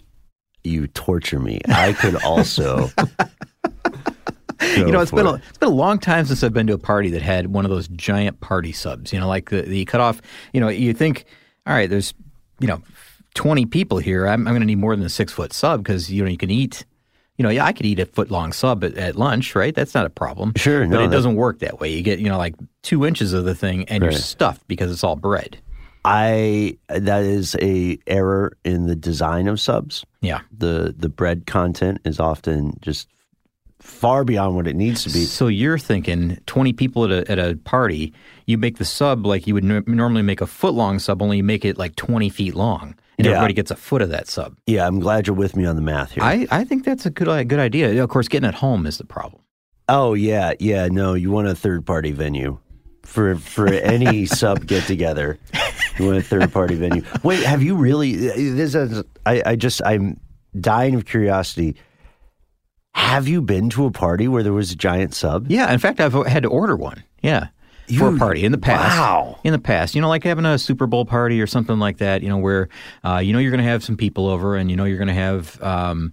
[0.64, 1.60] You torture me.
[1.68, 2.90] I could also.
[4.76, 5.42] you know, it's been a, it.
[5.48, 7.70] it's been a long time since I've been to a party that had one of
[7.70, 9.12] those giant party subs.
[9.12, 10.20] You know, like the, the cut off.
[10.52, 11.24] You know, you think,
[11.66, 12.14] all right, there's
[12.60, 12.82] you know,
[13.34, 14.26] twenty people here.
[14.26, 16.38] I'm, I'm going to need more than a six foot sub because you know you
[16.38, 16.84] can eat.
[17.38, 19.74] You know, yeah, I could eat a foot long sub at, at lunch, right?
[19.74, 20.52] That's not a problem.
[20.56, 21.90] Sure, but no, it that- doesn't work that way.
[21.90, 25.02] You get you know like two inches of the thing, and you're stuffed because it's
[25.02, 25.58] all bread.
[26.04, 30.04] I that is a error in the design of subs.
[30.20, 30.40] Yeah.
[30.56, 33.08] The the bread content is often just
[33.82, 35.24] far beyond what it needs to be.
[35.24, 38.12] So you're thinking 20 people at a, at a party,
[38.46, 41.38] you make the sub like you would n- normally make a foot long sub, only
[41.38, 43.32] you make it like 20 feet long, and Yeah.
[43.32, 44.56] everybody gets a foot of that sub.
[44.66, 46.22] Yeah, I'm glad you're with me on the math here.
[46.22, 48.02] I, I think that's a good a good idea.
[48.02, 49.42] Of course, getting it home is the problem.
[49.88, 50.88] oh yeah, yeah.
[50.90, 52.58] No, you want a third party venue
[53.04, 55.38] for for any sub get together.
[55.98, 57.02] You want a third party venue.
[57.24, 58.30] Wait, have you really?
[58.30, 60.18] Uh, this is, I I just I'm
[60.58, 61.74] dying of curiosity.
[62.94, 65.50] Have you been to a party where there was a giant sub?
[65.50, 67.02] Yeah, in fact, I've had to order one.
[67.22, 67.48] Yeah.
[67.98, 68.96] For a party in the past.
[68.98, 69.38] wow.
[69.44, 72.22] In the past, you know, like having a Super Bowl party or something like that,
[72.22, 72.68] you know, where
[73.04, 75.08] uh, you know you're going to have some people over and you know you're going
[75.08, 75.60] to have.
[75.62, 76.12] Um,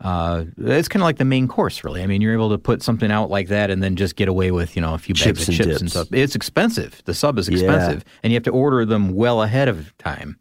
[0.00, 2.02] uh, it's kind of like the main course, really.
[2.02, 4.50] I mean, you're able to put something out like that and then just get away
[4.52, 5.80] with, you know, a few bags Chips of and chips dips.
[5.80, 6.08] and stuff.
[6.12, 7.02] It's expensive.
[7.06, 7.54] The sub is Yeah.
[7.60, 10.38] expensive, and you have to order them well ahead of time.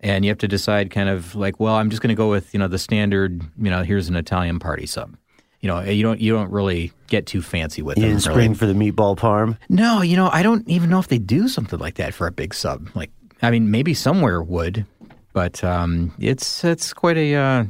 [0.00, 2.52] And you have to decide, kind of like, well, I'm just going to go with,
[2.52, 3.42] you know, the standard.
[3.58, 5.16] You know, here's an Italian party sub.
[5.66, 8.10] You know, you don't you don't really get too fancy with You them.
[8.12, 8.34] didn't really.
[8.36, 9.58] spring for the meatball parm?
[9.68, 12.30] No, you know, I don't even know if they do something like that for a
[12.30, 12.88] big sub.
[12.94, 13.10] Like,
[13.42, 14.86] I mean, maybe somewhere would,
[15.32, 17.34] but um, it's it's quite a.
[17.34, 17.64] Uh,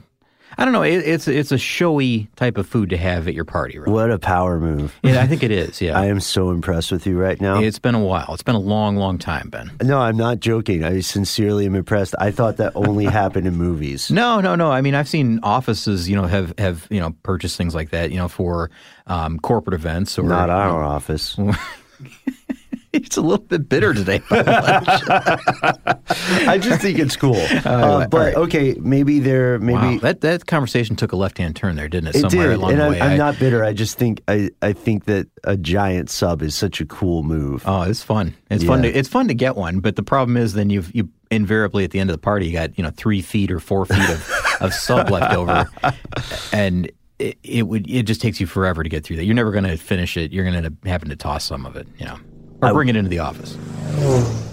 [0.59, 0.83] I don't know.
[0.83, 3.90] It, it's it's a showy type of food to have at your party, right?
[3.90, 4.99] What a power move!
[5.03, 5.83] Yeah, I think it is.
[5.83, 7.61] Yeah, I am so impressed with you right now.
[7.61, 8.29] it's been a while.
[8.33, 9.71] It's been a long, long time, Ben.
[9.83, 10.83] no, I'm not joking.
[10.83, 12.14] I sincerely am impressed.
[12.19, 14.11] I thought that only happened in movies.
[14.11, 14.73] No, no, no.
[14.73, 18.11] I mean, I've seen offices, you know, have have you know purchased things like that,
[18.11, 18.71] you know, for
[19.07, 21.38] um, corporate events or Not our office.
[22.92, 24.23] It's a little bit bitter today.
[26.49, 27.37] I just think it's cool.
[27.67, 31.75] Uh, but okay, maybe there, maybe wow, that that conversation took a left hand turn
[31.77, 32.17] there, didn't it?
[32.17, 32.57] it Somewhere did.
[32.57, 33.01] along And the I'm, way.
[33.01, 33.65] I'm I- not bitter.
[33.65, 37.62] I just think I, I think that a giant sub is such a cool move.
[37.67, 38.35] Oh, it's fun.
[38.51, 41.09] It's fun to it's fun to get one, but the problem is then you've you
[41.31, 43.85] invariably at the end of the party you got you know three feet or four
[43.87, 45.69] feet of, of sub left over,
[46.53, 49.25] and it, it would it just takes you forever to get through that.
[49.25, 50.33] You're never going to finish it.
[50.33, 52.19] You're going to end up having to toss some of it, you know,
[52.62, 53.57] or bring it into the office.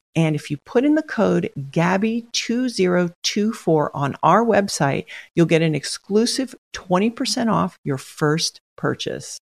[0.15, 6.55] And if you put in the code GABBY2024 on our website, you'll get an exclusive
[6.73, 9.39] 20% off your first purchase.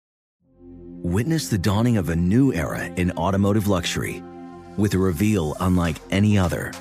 [1.01, 4.23] Witness the dawning of a new era in automotive luxury
[4.77, 6.71] with a reveal unlike any other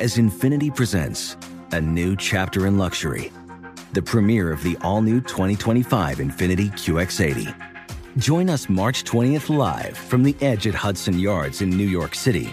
[0.00, 1.36] as Infiniti presents
[1.72, 3.32] a new chapter in luxury,
[3.92, 7.54] the premiere of the all new 2025 Infiniti QX80.
[8.18, 12.52] Join us March 20th live from the edge at Hudson Yards in New York City,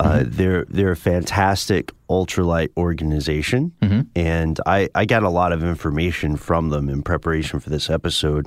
[0.00, 3.70] Uh, they're they're a fantastic ultralight organization,
[4.16, 8.46] and I, I got a lot of information from them in preparation for this episode.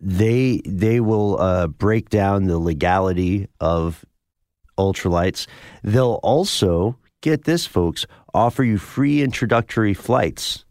[0.00, 4.02] They they will uh, break down the legality of
[4.78, 5.46] ultralights.
[5.82, 10.64] They'll also get this, folks, offer you free introductory flights.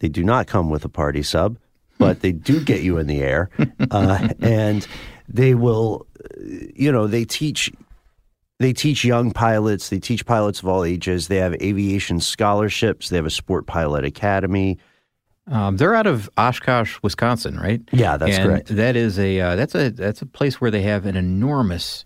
[0.00, 1.58] They do not come with a party sub,
[1.96, 3.48] but they do get you in the air,
[3.90, 4.86] uh, and
[5.26, 6.42] they will, uh,
[6.74, 7.72] you know, they teach
[8.60, 9.88] they teach young pilots.
[9.88, 11.28] They teach pilots of all ages.
[11.28, 13.08] They have aviation scholarships.
[13.08, 14.78] They have a sport pilot academy.
[15.46, 17.80] Um, they're out of Oshkosh, Wisconsin, right?
[17.90, 18.76] Yeah, that's and correct.
[18.76, 22.04] That is a uh, that's a that's a place where they have an enormous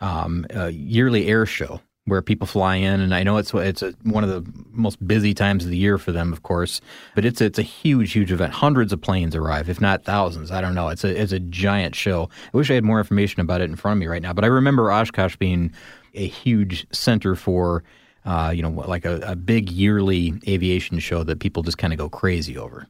[0.00, 3.92] um, uh, yearly air show where people fly in, and I know it's it's a,
[4.04, 6.80] one of the most busy times of the year for them, of course.
[7.14, 8.52] But it's it's a huge, huge event.
[8.52, 10.50] Hundreds of planes arrive, if not thousands.
[10.50, 10.88] I don't know.
[10.88, 12.30] It's a it's a giant show.
[12.54, 14.32] I wish I had more information about it in front of me right now.
[14.32, 15.72] But I remember Oshkosh being
[16.16, 17.84] a huge center for.
[18.24, 21.98] Uh, you know, like a, a big yearly aviation show that people just kind of
[22.00, 22.88] go crazy over.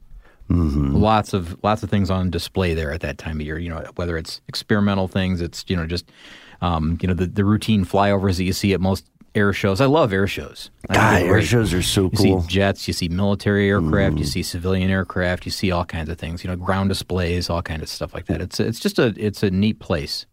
[0.48, 3.58] Lots of lots of things on display there at that time of year.
[3.58, 6.10] You know, whether it's experimental things, it's you know just
[6.62, 9.04] um, you know the, the routine flyovers that you see at most
[9.34, 9.82] air shows.
[9.82, 10.70] I love air shows.
[10.90, 12.42] God, air shows are so You cool.
[12.42, 16.16] see jets, you see military aircraft, you see civilian aircraft, you see all kinds of
[16.16, 16.44] things.
[16.44, 18.40] You know, ground displays, all kinds of stuff like that.
[18.40, 20.24] It's it's just a it's a neat place.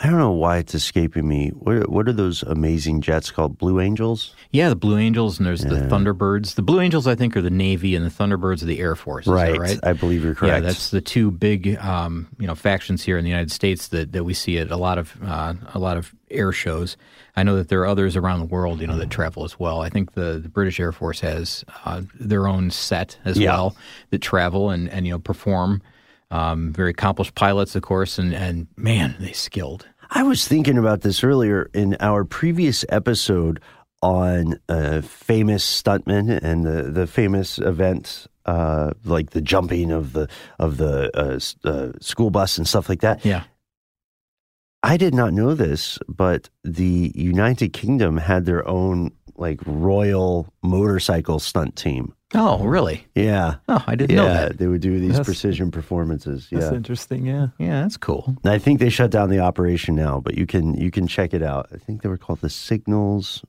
[0.00, 1.48] I don't know why it's escaping me.
[1.48, 3.58] What are, what are those amazing jets called?
[3.58, 4.32] Blue Angels?
[4.52, 6.54] Yeah, the Blue Angels and there's the Thunderbirds.
[6.54, 9.26] The Blue Angels, I think, are the Navy, and the Thunderbirds are the Air Force.
[9.26, 9.80] Is that right?
[9.82, 10.54] I believe you're correct.
[10.54, 14.12] Yeah, that's the two big, um, you know, factions here in the United States that,
[14.12, 16.96] that we see at a lot of uh, a lot of air shows.
[17.36, 19.80] I know that there are others around the world, you know, that travel as well.
[19.80, 23.50] I think the, the British Air Force has uh, their own set as Yeah.
[23.50, 23.76] well
[24.10, 25.82] that travel and, and you know perform.
[26.30, 29.86] Um, very accomplished pilots, of course, and and man, they skilled.
[30.10, 33.60] I was thinking about this earlier in our previous episode
[34.02, 40.28] on uh, famous stuntmen and the, the famous event, uh, like the jumping of the
[40.58, 43.24] of the uh, uh, school bus and stuff like that.
[43.24, 43.44] Yeah.
[44.82, 51.40] I did not know this, but the United Kingdom had their own like royal motorcycle
[51.40, 52.14] stunt team.
[52.34, 53.06] Oh, really?
[53.14, 53.56] Yeah.
[53.68, 54.58] Oh, I didn't yeah, know that.
[54.58, 56.48] they would do these That's- precision performances.
[56.50, 56.60] Yeah.
[56.60, 57.24] That's interesting.
[57.24, 57.48] Yeah.
[57.58, 58.36] Yeah, that's cool.
[58.44, 61.32] And I think they shut down the operation now, but you can you can check
[61.32, 61.68] it out.
[61.72, 63.42] I think they were called the Signals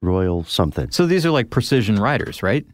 [0.00, 0.90] Royal something.
[0.90, 2.64] So these are like precision riders, right?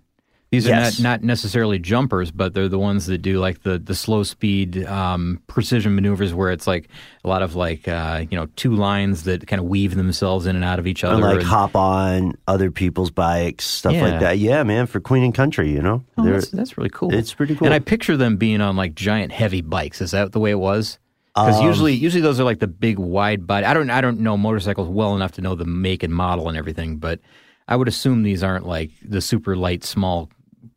[0.51, 0.99] These are Yes.
[0.99, 4.85] not, not necessarily jumpers, but they're the ones that do like the, the slow speed
[4.87, 6.89] um, precision maneuvers where it's like
[7.25, 10.57] a lot of like uh, you know two lines that kind of weave themselves in
[10.57, 11.15] and out of each other.
[11.15, 14.03] And like and- hop on other people's bikes, stuff Yeah.
[14.03, 14.39] like that.
[14.39, 17.15] Yeah, man, for Queen and Country, you know, Oh, that's, that's really cool.
[17.15, 17.67] it's pretty cool.
[17.67, 20.01] And I picture them being on like giant heavy bikes.
[20.01, 20.99] Is that the way it was?
[21.33, 23.67] Because Um, usually, usually those are like the big wide body.
[23.67, 26.59] I don't, I don't know motorcycles well enough to know the make and model and
[26.59, 27.21] everything, but
[27.69, 30.29] I would assume these aren't like the super light small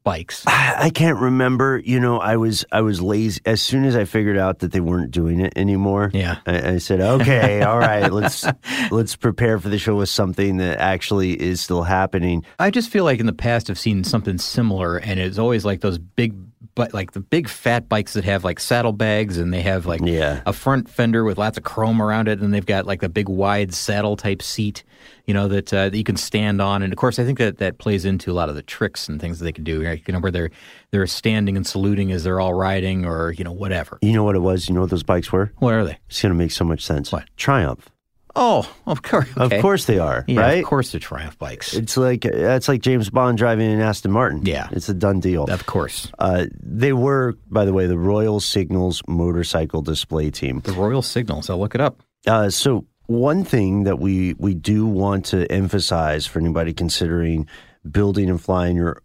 [0.04, 0.44] bikes.
[0.48, 1.82] I I can't remember.
[1.84, 4.80] You know, I was I was lazy as soon as I figured out that they
[4.80, 6.12] weren't doing it anymore.
[6.14, 6.38] Yeah.
[6.46, 8.46] I, I said, okay, all right, let's
[8.92, 12.44] let's prepare for the show with something that actually is still happening.
[12.60, 15.82] I just feel like in the past I've seen something similar, and it's always like
[15.82, 16.36] those big,
[16.76, 20.42] but like the big fat bikes that have like saddlebags, and they have like Yeah.
[20.46, 23.30] a front fender with lots of chrome around it, and they've got like a big
[23.30, 24.84] wide saddle type seat,
[25.26, 26.82] you know, that, uh, that you can stand on.
[26.82, 29.22] And of course, I think that that plays into a lot of the tricks and
[29.22, 30.02] things that they can do, right?
[30.08, 30.50] You know, where they're
[30.92, 34.00] they're standing and saluting as they're all riding, or you know, whatever.
[34.02, 34.68] You know what it was?
[34.68, 35.52] You know what those bikes were?
[35.60, 35.98] What are they?
[36.10, 37.12] It's going to make so much sense.
[37.12, 37.26] What?
[37.38, 37.90] Triumph.
[38.36, 39.30] Oh, of course.
[39.38, 39.58] okay.
[39.58, 40.58] Of course they are, Yeah, right?
[40.60, 41.74] of course they're Triumph bikes.
[41.76, 44.42] It's like that's like James Bond driving an Aston Martin.
[44.44, 44.70] Yeah.
[44.72, 45.44] it's a done deal.
[45.46, 46.12] Of course.
[46.18, 50.62] Uh, they were, by the way, the Royal Signals motorcycle display team.
[50.62, 51.50] The Royal Signals.
[51.50, 52.02] I'll look it up.
[52.26, 57.48] Uh, so one thing that we we do want to emphasize for anybody considering
[57.90, 59.04] building and flying your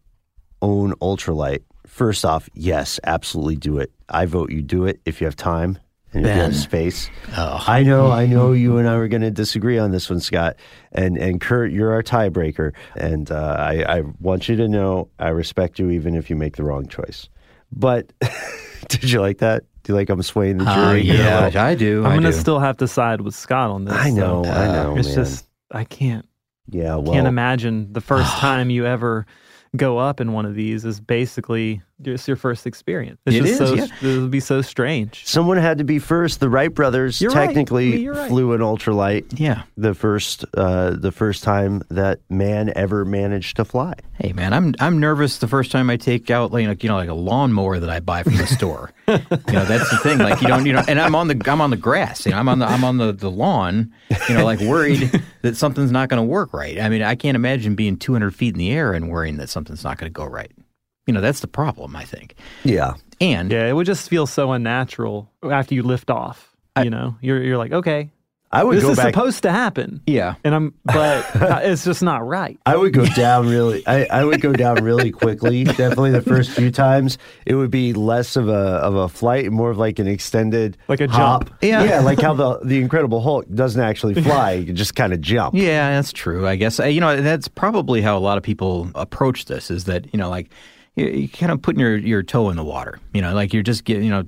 [0.63, 1.65] own ultralight.
[1.87, 3.91] First off, yes, absolutely do it.
[4.09, 5.79] I vote you do it if you have time
[6.13, 6.59] and if you have Ben.
[6.59, 7.11] space.
[7.37, 7.63] Oh.
[7.67, 10.57] I know, I know you and I were going to disagree on this one, Scott.
[10.93, 15.29] And and Kurt, you're our tiebreaker, and uh, I, I want you to know I
[15.29, 17.29] respect you even if you make the wrong choice.
[17.71, 18.13] But
[18.89, 19.65] did you like that?
[19.83, 21.01] Do you like I'm swaying the jury?
[21.01, 21.61] Uh, here a yeah, little?
[21.61, 22.05] I do.
[22.07, 23.95] I'm gonna still have to side with Scott on this.
[23.95, 24.51] I know, though.
[24.51, 25.17] I know, It's man.
[25.17, 26.27] just I can't
[26.71, 29.27] yeah, well, can't imagine the first time you ever
[29.77, 33.21] go up in one of these is basically just your first experience.
[33.27, 33.87] It's It just is, so yeah.
[34.03, 35.27] it would be so strange.
[35.27, 36.41] Someone had to be first.
[36.41, 37.47] The Wright brothers You're right.
[37.47, 38.29] technically You're right.
[38.29, 39.63] flew an ultralight Yeah.
[39.77, 43.95] the first uh, the first time that man ever managed to fly.
[44.15, 47.09] Hey man, I'm I'm nervous the first time I take out like you know like
[47.09, 48.93] a lawnmower that I buy from the store.
[49.09, 49.15] you
[49.53, 50.19] know that's the thing.
[50.19, 52.25] Like you don't you know, and I'm on the I'm on the grass.
[52.27, 53.93] You know I'm on the I'm on the, the lawn.
[54.29, 55.11] You know like worried
[55.43, 56.81] that something's not going to work right.
[56.81, 59.83] I mean I can't imagine being 200 feet in the air and worrying that something's
[59.85, 60.51] not going to go right.
[61.09, 62.35] You know that's the problem I think.
[62.65, 66.55] Yeah, And Yeah, it would just feel so unnatural after you lift off.
[66.81, 68.11] you know, you're you're like, okay,
[68.53, 69.13] I would this go is back.
[69.15, 71.27] supposed to happen, yeah, and I'm, but
[71.65, 72.57] it's just not right.
[72.65, 73.83] I would go down really.
[73.87, 75.65] I, I would go down really quickly.
[75.65, 78.53] Definitely the first few times, it would be less of a
[78.89, 81.49] of a flight, and more of like an extended Like a hop.
[81.49, 81.59] jump.
[81.63, 81.85] Yeah.
[81.85, 85.55] yeah, like how the the Incredible Hulk doesn't actually fly; you just kind of jump.
[85.55, 86.47] Yeah, that's true.
[86.47, 89.71] I guess Uh, you know that's probably how a lot of people approach this.
[89.71, 90.49] Is that you know like
[90.99, 92.99] you, you kind of putting your your toe in the water.
[93.13, 94.25] You know, like you're just getting you know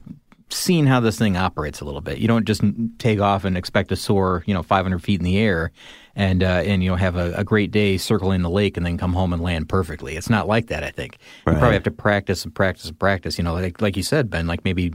[0.48, 2.18] seeing how this thing operates a little bit.
[2.18, 2.62] You don't just
[2.98, 5.70] take off and expect to soar you know 500 feet in the air
[6.16, 8.98] and uh, and you know have a, a great day circling the lake and then
[8.98, 10.16] come home and land perfectly.
[10.16, 10.82] It's not like that.
[10.84, 13.38] I think you probably have to practice and practice and practice.
[13.38, 14.46] You know, like like you said, Ben.
[14.46, 14.92] Like maybe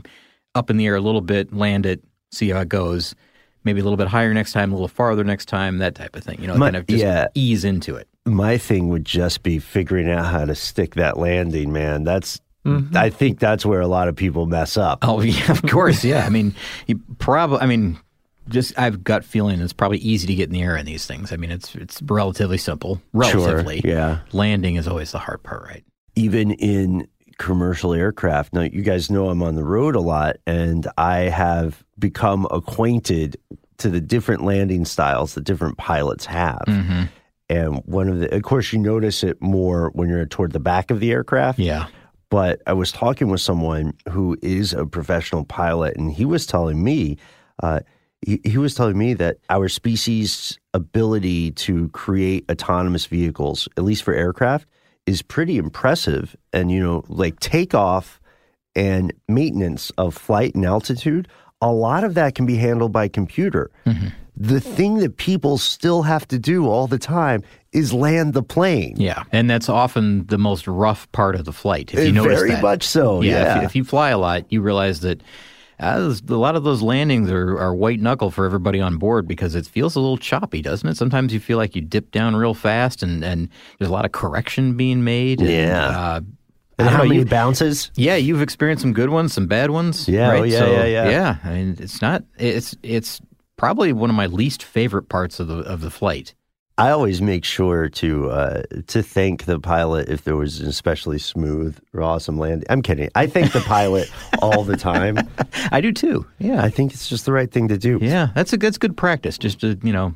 [0.54, 2.02] up in the air a little bit, land it,
[2.32, 3.14] see how it goes.
[3.64, 6.22] Maybe a little bit higher next time, a little farther next time, that type of
[6.22, 6.40] thing.
[6.40, 7.26] You know, My- kind of just yeah.
[7.34, 8.08] ease into it.
[8.26, 11.72] My thing would just be figuring out how to stick that landing.
[11.72, 12.40] Man, that's.
[12.64, 12.96] Mm-hmm.
[12.96, 14.98] I think that's where a lot of people mess up.
[15.02, 16.26] Oh yeah, of course, yeah.
[16.26, 16.54] I mean,
[16.88, 17.58] you probably.
[17.58, 17.98] I mean,
[18.48, 21.32] just I've gut feeling it's probably easy to get in the air in these things.
[21.32, 23.00] I mean, it's it's relatively simple.
[23.12, 24.18] Relatively, yeah.
[24.32, 25.84] Landing is always the hard part, right?
[26.16, 27.06] even in
[27.38, 28.54] commercial aircraft.
[28.54, 33.36] Now, you guys know I'm on the road a lot, and I have become acquainted
[33.78, 36.64] to the different landing styles that different pilots have.
[36.66, 37.02] Mm-hmm.
[37.48, 40.90] And one of the, of course, you notice it more when you're toward the back
[40.90, 41.58] of the aircraft.
[41.58, 41.86] Yeah.
[42.28, 46.82] But I was talking with someone who is a professional pilot, and he was telling
[46.82, 47.18] me,
[47.62, 47.80] uh,
[48.20, 54.02] he, he was telling me that our species' ability to create autonomous vehicles, at least
[54.02, 54.66] for aircraft,
[55.06, 56.34] is pretty impressive.
[56.52, 58.20] And, you know, like takeoff
[58.74, 61.28] and maintenance of flight and altitude,
[61.60, 63.70] a lot of that can be handled by computer.
[64.36, 68.94] The thing that people still have to do all the time is land the plane.
[68.98, 71.92] Yeah, and that's often the most rough part of the flight.
[71.94, 72.62] If you notice Very that.
[72.62, 73.22] much so.
[73.22, 73.30] yeah.
[73.30, 73.58] Yeah.
[73.58, 75.22] If, if you fly a lot, you realize that
[75.80, 79.54] uh, a lot of those landings are, are white knuckle for everybody on board because
[79.54, 80.96] it feels a little choppy, doesn't it?
[80.96, 84.12] Sometimes you feel like you dip down real fast, and, and there's a lot of
[84.12, 85.40] correction being made.
[85.40, 85.86] and, Yeah.
[85.88, 86.20] uh,
[86.78, 87.90] and how know, many you- bounces?
[87.94, 90.08] Yeah, you've experienced some good ones, some bad ones.
[90.08, 90.40] Yeah, right?
[90.40, 91.08] oh, yeah, So, yeah, yeah.
[91.10, 92.22] Yeah, I mean, it's not.
[92.38, 93.20] It's it's
[93.56, 96.34] probably one of my least favorite parts of the of the flight.
[96.78, 101.18] I always make sure to uh, to thank the pilot if there was an especially
[101.18, 102.66] smooth or awesome landing.
[102.68, 103.08] I'm kidding.
[103.14, 105.18] I thank the pilot all the time.
[105.72, 106.26] I do too.
[106.38, 107.98] Yeah, I think it's just the right thing to do.
[108.02, 108.28] yeah.
[108.34, 109.38] That's a that's good practice.
[109.38, 110.14] Just to you know,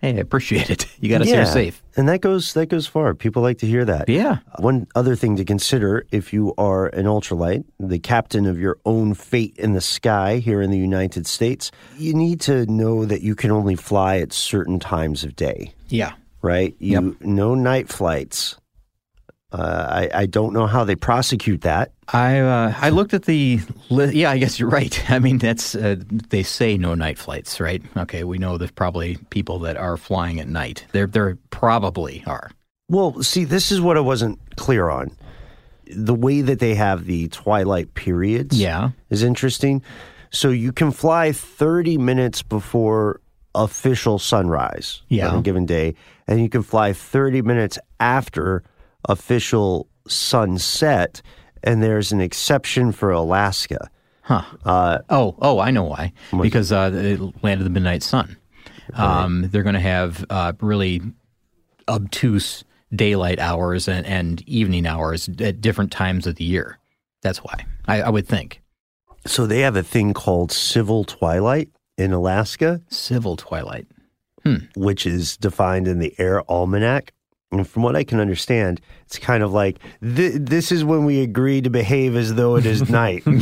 [0.00, 0.86] hey, I appreciate it.
[1.00, 1.44] You got to Yeah.
[1.44, 1.82] stay safe.
[1.96, 3.14] And that goes that goes far.
[3.14, 4.08] People like to hear that.
[4.08, 4.38] Yeah.
[4.52, 8.78] Uh, one other thing to consider if you are an ultralight, the captain of your
[8.84, 13.20] own fate in the sky here in the United States, you need to know that
[13.22, 15.72] you can only fly at certain times of day.
[15.88, 16.12] Yeah.
[16.42, 16.74] right?
[16.78, 18.56] You no night flights.
[19.58, 21.92] Uh, I I don't know how they prosecute that.
[22.12, 24.30] I uh, I looked at the li- yeah.
[24.30, 25.10] I guess you're right.
[25.10, 25.96] I mean, that's uh,
[26.28, 27.82] they say no night flights, right?
[27.96, 30.84] Okay, we know there's probably people that are flying at night.
[30.92, 32.50] There there probably are.
[32.90, 35.10] Well, see, this is what I wasn't clear on.
[35.96, 38.90] The way that they have the twilight periods, Yeah.
[39.10, 39.82] is interesting.
[40.30, 43.20] So you can fly 30 minutes before
[43.54, 45.28] official sunrise Yeah.
[45.30, 45.94] on a given day,
[46.28, 48.62] and you can fly 30 minutes after
[49.06, 51.22] official sunset.
[51.64, 53.90] And there's an exception for Alaska.
[54.22, 54.42] Huh.
[54.64, 56.12] Uh, Oh, oh, I know why.
[56.40, 58.36] Because uh, land landed the midnight sun.
[58.94, 61.00] Um, they're going to have uh, really
[61.88, 66.78] obtuse daylight hours and, and evening hours at different times of the year.
[67.22, 68.62] That's why I, I would think
[69.26, 73.86] So they have a thing called civil twilight in Alaska, civil twilight.
[74.76, 77.12] which is defined in the Air Almanac.
[77.52, 81.20] And from what I can understand, it's kind of like th- this is when we
[81.22, 83.22] agree to behave as though it is night.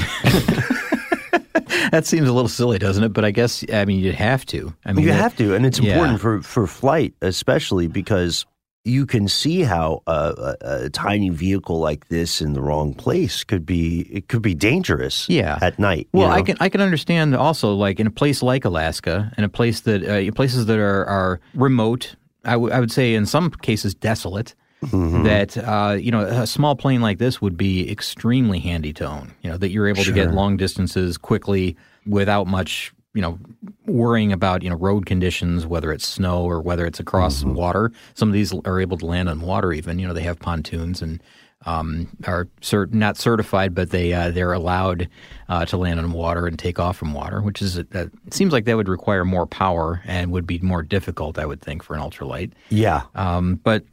[1.90, 3.12] That seems a little silly, doesn't it?
[3.12, 4.74] But I guess I mean you'd have to.
[4.84, 5.92] I mean you that- have to, and it's yeah.
[5.92, 8.46] important for for flight, especially because
[8.84, 13.44] you can see how a, a, a tiny vehicle like this in the wrong place
[13.44, 15.28] could be it could be dangerous.
[15.28, 15.58] Yeah.
[15.62, 16.08] at night.
[16.12, 19.44] you Well, I can I can understand also like in a place like Alaska, in
[19.44, 22.16] a place that uh, places that are are remote.
[22.44, 24.54] I, w- I would say in some cases desolate.
[24.84, 25.22] Mm-hmm.
[25.22, 29.32] That uh, you know a small plane like this would be extremely handy to own.
[29.42, 31.74] You know that you're able to get long distances quickly
[32.06, 33.38] without much you know
[33.86, 37.54] worrying about you know road conditions, whether it's snow or whether it's across Mm-hmm.
[37.54, 37.92] water.
[38.12, 39.72] Some of these are able to land on water.
[39.72, 41.22] Even you know they have pontoons and
[41.66, 45.08] um, are cert- not certified, but they uh, they're allowed
[45.48, 48.52] uh, to land on water and take off from water, which is uh, it seems
[48.52, 51.94] like that would require more power and would be more difficult, I would think, for
[51.94, 52.52] an ultralight.
[52.70, 53.02] yeah.
[53.14, 53.84] Um, but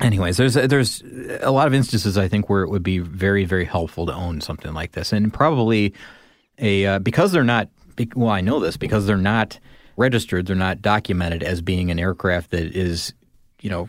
[0.00, 1.02] anyways, there's there's
[1.40, 4.40] a lot of instances I think where it would be very very helpful to own
[4.40, 5.94] something like this, and probably
[6.58, 7.68] a uh, because they're not
[8.14, 9.58] well, I know this because they're not
[9.96, 13.14] registered, they're not documented as being an aircraft that is,
[13.60, 13.88] you know,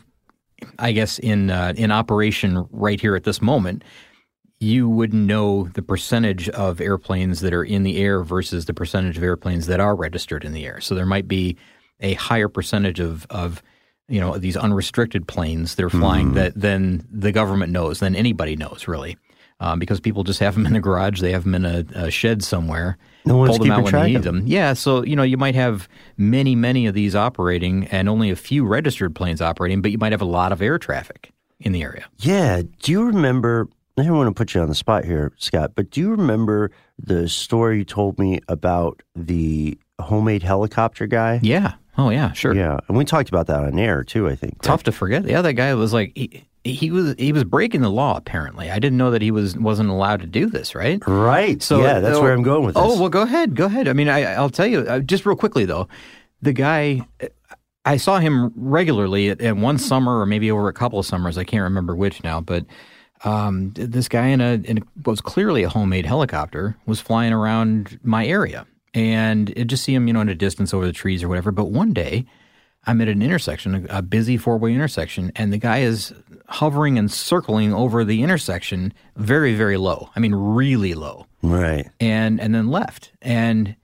[0.79, 3.83] I guess in uh, in operation right here at this moment.
[4.59, 9.15] You wouldn't know the percentage of airplanes that are in the air versus the percentage
[9.15, 10.81] of airplanes that are registered in the air.
[10.81, 11.57] So there might be
[11.99, 13.61] a higher percentage of of
[14.07, 18.55] you know these unrestricted planes that are flying that than the government knows, than anybody
[18.55, 19.17] knows really,
[19.59, 22.11] um, because people just have them in the garage, they have them in a, a
[22.11, 22.97] shed somewhere,
[23.27, 24.39] No one's pull them out when track need them.
[24.39, 24.47] them.
[24.47, 28.35] Yeah, so you know you might have many many of these operating and only a
[28.35, 31.81] few registered planes operating, but you might have a lot of air traffic in the
[31.83, 32.05] area.
[32.17, 32.61] Yeah.
[32.81, 33.67] Do you remember?
[33.99, 36.69] I don't want to put you on the spot here, Scott, but do you remember
[36.99, 41.39] the story you told me about the homemade helicopter guy?
[41.41, 41.73] Yeah.
[41.97, 42.53] Oh yeah, sure.
[42.53, 44.27] Yeah, and we talked about that on air too.
[44.27, 44.61] I think.
[44.61, 45.25] Tough to forget.
[45.25, 48.17] Yeah, that guy was like he, he was he was breaking the law.
[48.17, 50.75] Apparently, I didn't know that he was wasn't allowed to do this.
[50.75, 51.01] Right.
[51.07, 51.61] Right.
[51.61, 52.83] So yeah, that's uh, where I'm going with this.
[52.85, 53.87] Oh well, go ahead, go ahead.
[53.87, 55.87] I mean, I, I'll tell you uh, just real quickly though.
[56.41, 57.01] The guy,
[57.83, 61.37] I saw him regularly at, at one summer or maybe over a couple of summers.
[61.37, 62.65] I can't remember which now, but
[63.23, 67.33] um, this guy in a in a, what was clearly a homemade helicopter was flying
[67.33, 70.93] around my area, and it just see him, you know, in a distance over the
[70.93, 71.51] trees or whatever.
[71.51, 72.25] But one day.
[72.89, 76.13] I'm at an intersection, a, a busy four way intersection, and the guy is
[76.47, 80.09] hovering and circling over the intersection very, very low.
[80.15, 81.87] I mean, really low right.
[81.99, 83.11] and and then left.
[83.21, 83.75] And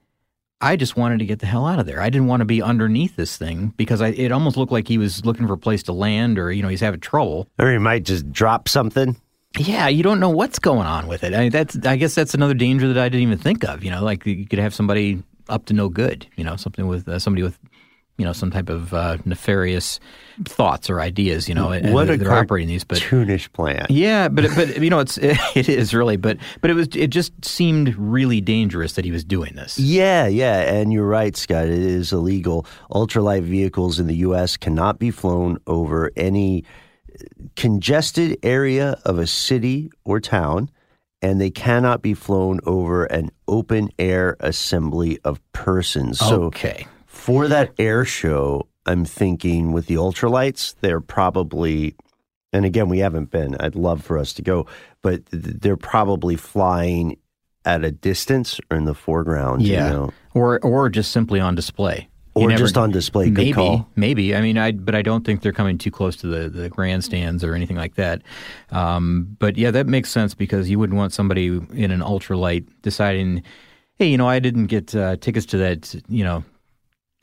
[0.60, 2.00] I just wanted to get the hell out of there.
[2.00, 4.96] I didn't want to be underneath this thing because I, it almost looked like he
[4.96, 7.48] was looking for a place to land or you know he's having trouble.
[7.58, 9.16] Or he might just drop something.
[9.58, 11.32] Yeah, you don't know what's going on with it.
[11.32, 13.84] I, that's I guess that's another danger that I didn't even think of.
[13.84, 16.26] You know, like you could have somebody up to no good.
[16.36, 17.58] You know, something with uh, somebody with
[18.16, 19.98] you know some type of uh, nefarious
[20.44, 21.48] thoughts or ideas.
[21.48, 23.86] You know, what a they're operating these, but cartoonish plan.
[23.90, 27.32] yeah, but but you know it's it is really, but but it was it just
[27.44, 29.78] seemed really dangerous that he was doing this.
[29.78, 31.66] Yeah, yeah, and you're right, Scott.
[31.66, 32.66] It is illegal.
[32.90, 34.56] Ultralight vehicles in the U.S.
[34.56, 36.64] cannot be flown over any
[37.56, 40.70] congested area of a city or town,
[41.22, 46.18] and they cannot be flown over an open air assembly of persons.
[46.18, 46.86] So, okay.
[47.24, 51.94] For that air show, I'm thinking with the ultralights, they're probably,
[52.52, 53.56] and again, we haven't been.
[53.60, 54.66] I'd love for us to go,
[55.02, 57.16] but they're probably flying
[57.64, 59.62] at a distance or in the foreground.
[59.62, 60.12] you Yeah, know?
[60.34, 63.26] or or just simply on display, You Or never- just on display.
[63.30, 63.88] Good maybe, call.
[63.96, 64.34] maybe.
[64.36, 67.42] I mean, I but I don't think they're coming too close to the the grandstands
[67.42, 68.20] or anything like that.
[68.70, 73.42] Um, but yeah, that makes sense because you wouldn't want somebody in an ultralight deciding,
[73.98, 76.44] hey, you know, I didn't get uh, tickets to that, you know,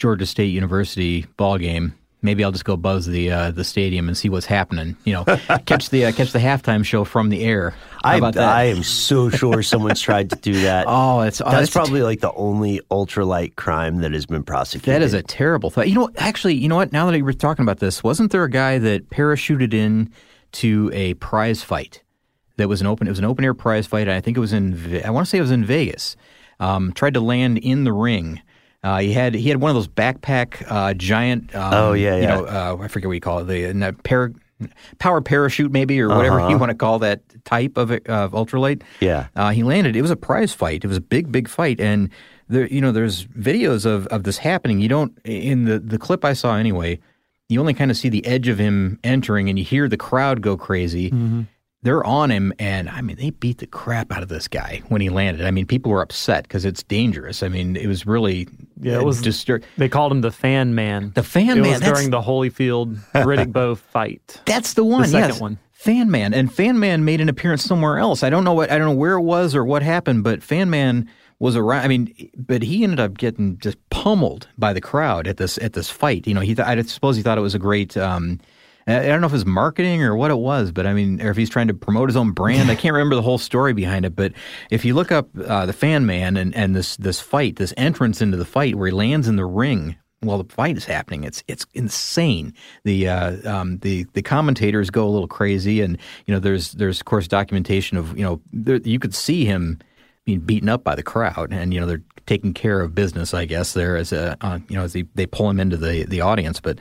[0.01, 1.93] Georgia State University ball game.
[2.23, 4.97] Maybe I'll just go buzz the uh, the stadium and see what's happening.
[5.03, 5.23] You know,
[5.65, 7.75] catch the uh, catch the halftime show from the air.
[8.03, 8.31] How I?
[8.35, 10.85] I am so sure someone's tried to do that.
[10.87, 14.91] oh, it's oh, that's, a probably like the only ultralight crime that has been prosecuted.
[14.91, 15.87] That is a terrible thought.
[15.87, 16.91] You know, actually, you know what?
[16.91, 20.11] Now that you were talking about this, wasn't there a guy that parachuted in
[20.53, 22.01] to a prize fight
[22.57, 23.05] that was an open?
[23.05, 24.07] It was an open air prize fight.
[24.07, 25.03] And I think it was in.
[25.05, 26.15] I want to say it was in Vegas.
[26.59, 28.41] Um, tried to land in the ring.
[28.83, 31.53] Uh, he had he had one of those backpack uh, giant.
[31.55, 32.35] Um, Oh, yeah, You yeah.
[32.35, 33.43] know, uh, I forget what you call it.
[33.45, 34.31] The and that para,
[34.99, 36.49] power parachute maybe or whatever Uh-huh.
[36.49, 38.81] you want to call that type of of ultralight.
[38.99, 39.27] Yeah.
[39.35, 39.95] Uh, he landed.
[39.95, 40.83] It was a prize fight.
[40.83, 42.09] It was a big, big fight, and
[42.49, 44.79] there, you know, there's videos of, of this happening.
[44.81, 46.99] You don't in the the clip I saw anyway.
[47.49, 50.41] You only kind of see the edge of him entering, and you hear the crowd
[50.41, 51.11] go crazy.
[51.83, 55.01] They're on him, and I mean, they beat the crap out of this guy when
[55.01, 55.45] he landed.
[55.47, 57.41] I mean, people were upset because it's dangerous.
[57.41, 58.47] I mean, it was really
[58.79, 61.11] Yeah, it was- distur- They called him the Fan Man.
[61.15, 64.39] The Fan it Man, was during the Holyfield Riddick Bowe fight.
[64.45, 65.01] That's the one.
[65.01, 65.41] The second yes.
[65.41, 65.57] one.
[65.71, 68.21] Fan Man and Fan Man made an appearance somewhere else.
[68.21, 70.69] I don't know what I don't know where it was or what happened, but Fan
[70.69, 71.09] Man
[71.39, 71.83] was around.
[71.83, 75.73] I mean, but he ended up getting just pummeled by the crowd at this at
[75.73, 76.27] this fight.
[76.27, 77.97] You know, he th- I suppose he thought it was a great.
[77.97, 78.39] Um,
[78.87, 81.29] I don't know if it was marketing or what it was, but I mean, or
[81.31, 82.71] if he's trying to promote his own brand.
[82.71, 84.33] I can't remember the whole story behind it, but
[84.69, 88.21] if you look up uh, the Fan Man and, and this this fight, this entrance
[88.21, 91.43] into the fight where he lands in the ring while the fight is happening, it's
[91.47, 92.53] it's insane.
[92.83, 96.99] The uh, um, the the commentators go a little crazy, and you know, there's there's
[96.99, 99.79] of course documentation of you know there, you could see him
[100.25, 103.45] being beaten up by the crowd, and you know they're taking care of business, I
[103.45, 103.73] guess.
[103.73, 106.59] There as a uh, you know as they, they pull him into the the audience,
[106.59, 106.77] but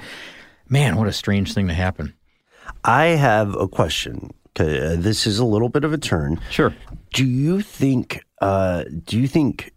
[0.70, 2.14] man, what a strange thing to happen.
[2.84, 4.30] I have a question.
[4.58, 6.40] uh, this is a little bit of a turn.
[6.50, 6.74] Sure.
[7.12, 8.24] Do you think?
[8.40, 9.72] Uh, do you think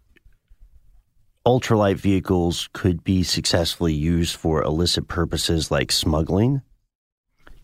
[1.46, 6.62] ultralight vehicles could be successfully used for illicit purposes like smuggling?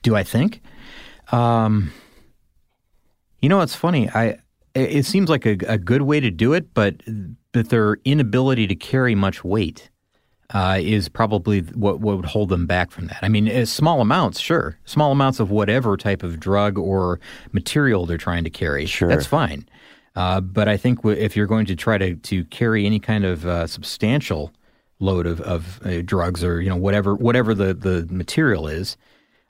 [0.02, 0.62] Do I think?
[1.32, 1.92] Um,
[3.40, 4.08] you know, it's funny.
[4.10, 4.38] I
[4.74, 6.96] it it seems like a, a good way to do it, but
[7.52, 9.89] but their inability to carry much weight
[10.52, 13.18] uh, is probably what what would hold them back from that.
[13.22, 17.20] I mean, uh, small amounts, sure, small amounts of whatever type of drug or
[17.52, 19.08] material they're trying to carry, Sure.
[19.08, 19.68] that's fine.
[20.16, 23.24] Uh, but I think w- if you're going to try to, to carry any kind
[23.24, 24.52] of uh, substantial
[24.98, 28.96] load of, of uh, drugs or you know whatever whatever the, the material is,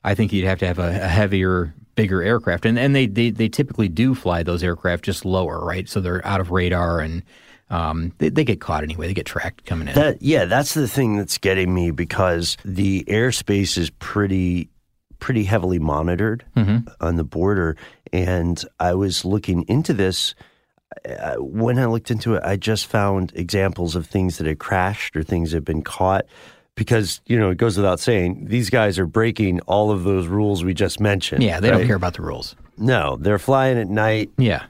[0.03, 3.31] I think you'd have to have a, a heavier, bigger aircraft, and and they, they
[3.31, 5.89] they typically do fly those aircraft just lower, right?
[5.89, 7.23] So they're out of radar and
[7.71, 9.07] um, they, they get caught anyway.
[9.07, 9.95] They get tracked coming in.
[9.95, 14.69] That yeah, that's the thing that's getting me because the airspace is pretty
[15.19, 16.43] pretty heavily monitored
[16.99, 17.77] on the border,
[18.13, 20.35] and I was looking into this.
[21.07, 25.15] Uh, when I looked into it, I just found examples of things that had crashed
[25.15, 26.25] or things that had been caught.
[26.75, 30.63] Because you know, it goes without saying, these guys are breaking all of those rules
[30.63, 31.43] we just mentioned.
[31.43, 32.55] yeah, they don't care about the rules.
[32.77, 34.31] No, they're flying at night.
[34.37, 34.63] Yeah,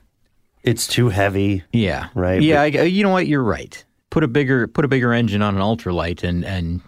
[0.63, 1.63] It's too heavy.
[1.73, 3.27] yeah, Right, Yeah, I, uh, you know what?
[3.27, 3.83] You're right.
[4.09, 6.81] Put a bigger put a bigger engine on an ultralight, and and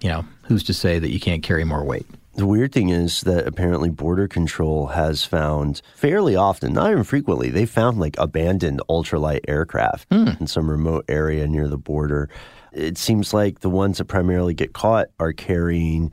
[0.00, 2.06] you know who's to say that you can't carry more weight?
[2.34, 7.50] The weird thing is that apparently Border Control has found fairly often, not even frequently,
[7.50, 10.30] they found like abandoned ultralight aircraft hmm.
[10.40, 12.30] in some remote area near the border.
[12.72, 16.12] It seems like the ones that primarily get caught are carrying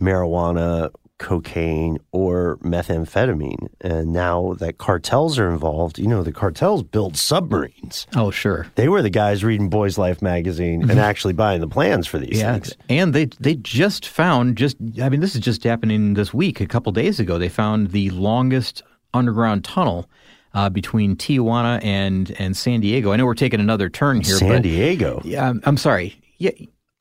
[0.00, 3.68] marijuana, cocaine, or methamphetamine.
[3.80, 8.06] And now that cartels are involved, you know, the cartels build submarines.
[8.16, 8.66] Oh, sure.
[8.74, 12.38] They were the guys reading Boys Life magazine and actually buying the plans for these
[12.38, 12.76] Yeah, things.
[12.88, 16.60] and they they just found just I mean this is just happening this week.
[16.60, 20.08] A couple days ago, they found the longest underground tunnel
[20.52, 23.12] uh, between Tijuana and and San Diego.
[23.12, 25.20] I know we're taking another turn here, San Diego.
[25.24, 26.20] yeah, I'm, I'm sorry.
[26.38, 26.50] Yeah,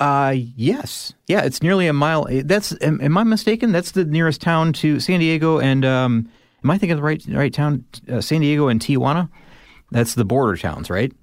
[0.04, 2.28] uh, yes, yeah, it's nearly a mile.
[2.44, 3.72] That's am, am I mistaken?
[3.72, 6.30] That's the nearest town to San Diego, and um,
[6.62, 7.86] am I thinking of the right right town?
[8.12, 9.30] Uh, San Diego and Tijuana.
[9.92, 11.14] That's the border towns, right?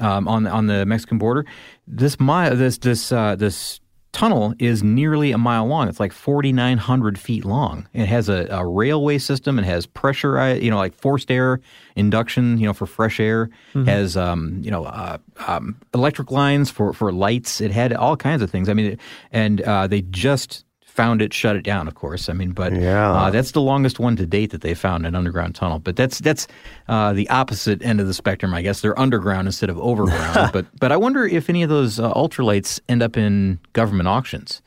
[0.00, 1.46] Um, on on the Mexican border.
[1.86, 3.78] This mile, this this uh, this
[4.14, 5.88] tunnel is nearly a mile long.
[5.88, 7.86] It's like forty nine hundred feet long.
[7.92, 9.58] It has a, a railway system.
[9.58, 11.60] It has pressure, you know, like forced air
[11.96, 13.50] induction, you know, for fresh air.
[13.84, 17.60] Has um, you know, uh, um, electric lines for for lights.
[17.60, 18.68] It had all kinds of things.
[18.68, 18.98] I mean,
[19.32, 20.64] and uh, they just
[20.94, 22.28] found it, shut it down, of course.
[22.28, 23.10] I mean, but Yeah.
[23.12, 25.80] uh, that's the longest one to date that they found an underground tunnel.
[25.80, 26.46] But that's that's
[26.88, 28.80] uh, the opposite end of the spectrum, I guess.
[28.80, 30.50] They're underground instead of overground.
[30.52, 34.62] but but I wonder if any of those uh, ultralights end up in government auctions.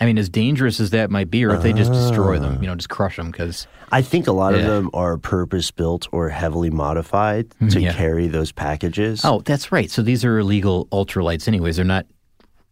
[0.00, 2.66] I mean, as dangerous as that might be, or if they just destroy them, you
[2.68, 6.28] know, just crush them because I think a lot of them are purpose built or
[6.28, 7.92] heavily modified to Yeah.
[7.92, 9.24] carry those packages.
[9.24, 9.88] oh, that's right.
[9.90, 11.76] So these are illegal ultralights, anyways.
[11.76, 12.06] They're not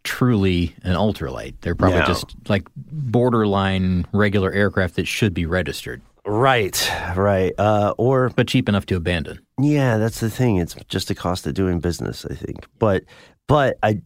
[0.05, 1.55] truly an ultralight.
[1.61, 2.07] They're probably No.
[2.07, 7.53] just like borderline regular aircraft that should be registered, right, right.
[7.59, 9.41] Uh, or but cheap enough to abandon.
[9.61, 10.57] yeah, that's the thing.
[10.57, 12.67] It's just the cost of doing business, I think.
[12.79, 13.05] But
[13.47, 14.01] but I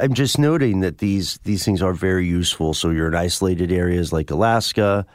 [0.00, 2.74] I'm just noting that these these things are very useful.
[2.74, 5.06] So you're in isolated areas like Alaska.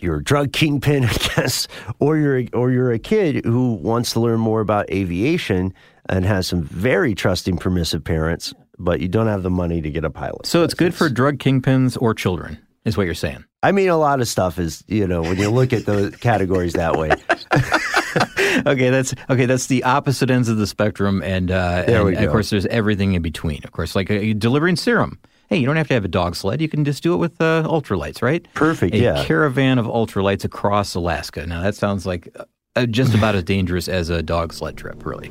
[0.00, 1.68] You're a drug kingpin, I guess,
[2.00, 5.72] or you're or you're a kid who wants to learn more about aviation
[6.08, 10.04] and has some very trusting, permissive parents, but you don't have the money to get
[10.04, 10.46] a pilot.
[10.46, 12.58] So it's good for drug kingpins or children.
[12.84, 13.44] is what you're saying.
[13.62, 16.74] I mean, a lot of stuff is, you know, when you look at the categories
[16.74, 17.10] that way.
[18.66, 19.46] okay, that's okay.
[19.46, 22.66] That's the opposite ends of the spectrum, and, uh, There and we of course, there's
[22.66, 23.62] everything in between.
[23.64, 25.18] Of course, like uh, delivering serum.
[25.48, 26.60] Hey, you don't have to have a dog sled.
[26.62, 28.46] You can just do it with uh, ultralights, right?
[28.54, 29.24] Perfect, A yeah.
[29.24, 31.46] caravan of ultralights across Alaska.
[31.46, 32.34] Now that sounds like
[32.76, 35.30] uh, just about as dangerous as a dog sled trip, really.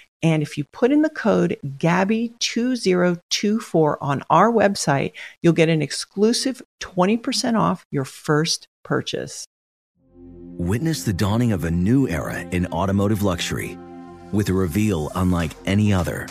[0.23, 6.61] And if you put in the code GABBY2024 on our website, you'll get an exclusive
[6.79, 9.47] 20% off your first purchase.
[10.57, 13.79] Witness the dawning of a new era in automotive luxury
[14.31, 16.27] with a reveal unlike any other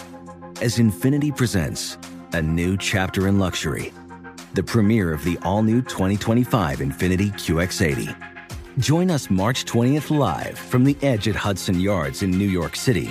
[0.61, 1.99] as Infiniti presents
[2.32, 3.93] a new chapter in luxury,
[4.55, 8.14] the premiere of the all new 2025 Infiniti QX80.
[8.78, 13.11] Join us March 20th live from the edge at Hudson Yards in New York City,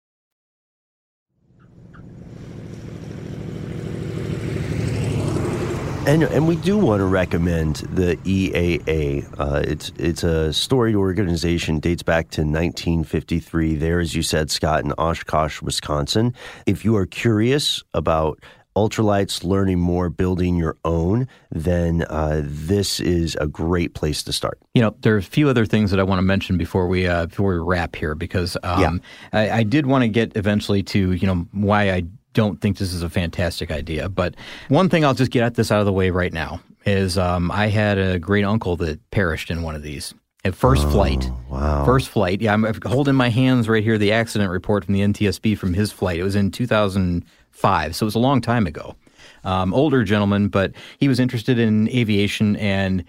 [6.07, 9.23] And and we do want to recommend the EAA.
[9.39, 13.75] Uh, it's it's a storied organization dates back to 1953.
[13.75, 16.33] There, as you said, Scott, in Oshkosh, Wisconsin.
[16.65, 18.39] If you are curious about
[18.75, 24.59] ultralights, learning more, building your own, then uh, this is a great place to start.
[24.73, 27.05] You know, there are a few other things that I want to mention before we
[27.05, 29.01] uh, before we wrap here because um,
[29.33, 32.93] I, I did want to get eventually to you know why I don't think this
[32.93, 34.09] is a fantastic idea.
[34.09, 34.35] But
[34.69, 37.51] one thing I'll just get at this out of the way right now is um,
[37.51, 40.13] I had a great uncle that perished in one of these.
[40.43, 41.29] At first flight.
[41.49, 41.85] wow.
[41.85, 42.41] First flight.
[42.41, 45.91] Yeah, I'm holding my hands right here the accident report from the NTSB from his
[45.91, 46.19] flight.
[46.19, 48.95] It was in 2005, so it was a long time ago.
[49.43, 53.03] Um, older gentleman, but he was interested in aviation and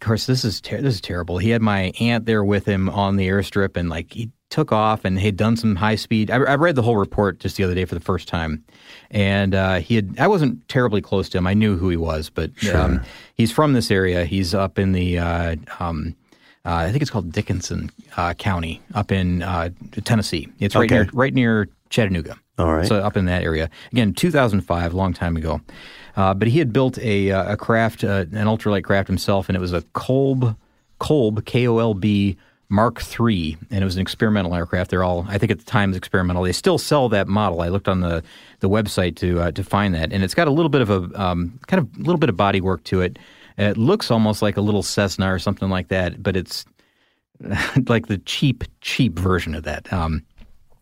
[0.00, 1.38] of course, this is ter- this is terrible.
[1.38, 5.04] He had my aunt there with him on the airstrip, and like he took off
[5.04, 6.30] and he'd done some high speed.
[6.30, 8.62] I, I read the whole report just the other day for the first time,
[9.10, 10.16] and uh, he had.
[10.18, 11.46] I wasn't terribly close to him.
[11.46, 13.00] I knew who he was, but um,
[13.34, 14.24] he's from this area.
[14.26, 15.18] He's up in the.
[15.18, 16.14] Uh, um,
[16.66, 19.70] uh, I think it's called Dickinson uh, County, up in uh,
[20.04, 20.48] Tennessee.
[20.58, 21.02] It's right Okay.
[21.04, 22.36] near right near Chattanooga.
[22.58, 22.86] All right.
[22.86, 23.70] So up in that area.
[23.92, 25.60] Again, 2005, long time ago.
[26.16, 29.60] Uh, but he had built a a craft, uh, an ultralight craft himself, and it
[29.60, 30.56] was a Kolb
[30.98, 32.36] Kolb K O L B
[32.68, 34.90] Mark III, and it was an experimental aircraft.
[34.90, 36.42] They're all, I think, at the time, was experimental.
[36.42, 37.60] They still sell that model.
[37.60, 38.22] I looked on the
[38.60, 41.20] the website to uh, to find that, and it's got a little bit of a
[41.20, 43.18] um, kind of little bit of body work to it.
[43.58, 46.64] It looks almost like a little Cessna or something like that, but it's
[47.88, 49.90] like the cheap, cheap version of that.
[49.92, 50.24] Um,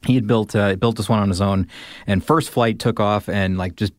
[0.07, 1.69] he had built uh, built this one on his own,
[2.07, 3.93] and first flight took off and like just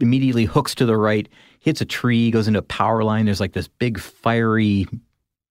[0.00, 1.28] immediately hooks to the right,
[1.60, 3.24] hits a tree, goes into a power line.
[3.24, 4.86] There's like this big fiery,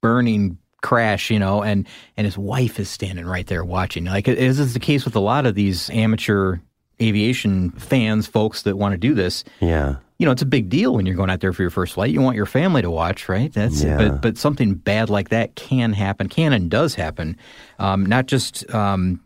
[0.02, 4.06] burning crash, you know, and and his wife is standing right there watching.
[4.06, 6.58] Like as is the case with a lot of these amateur
[7.02, 9.44] aviation fans, folks that want to do this.
[9.60, 9.96] Yeah.
[10.18, 12.10] You know, it's a big deal when you're going out there for your first flight.
[12.12, 13.52] You want your family to watch, right?
[13.52, 13.98] That's Yeah.
[13.98, 17.36] but but something bad like that can happen, can and does happen.
[17.80, 19.20] Um, not just um,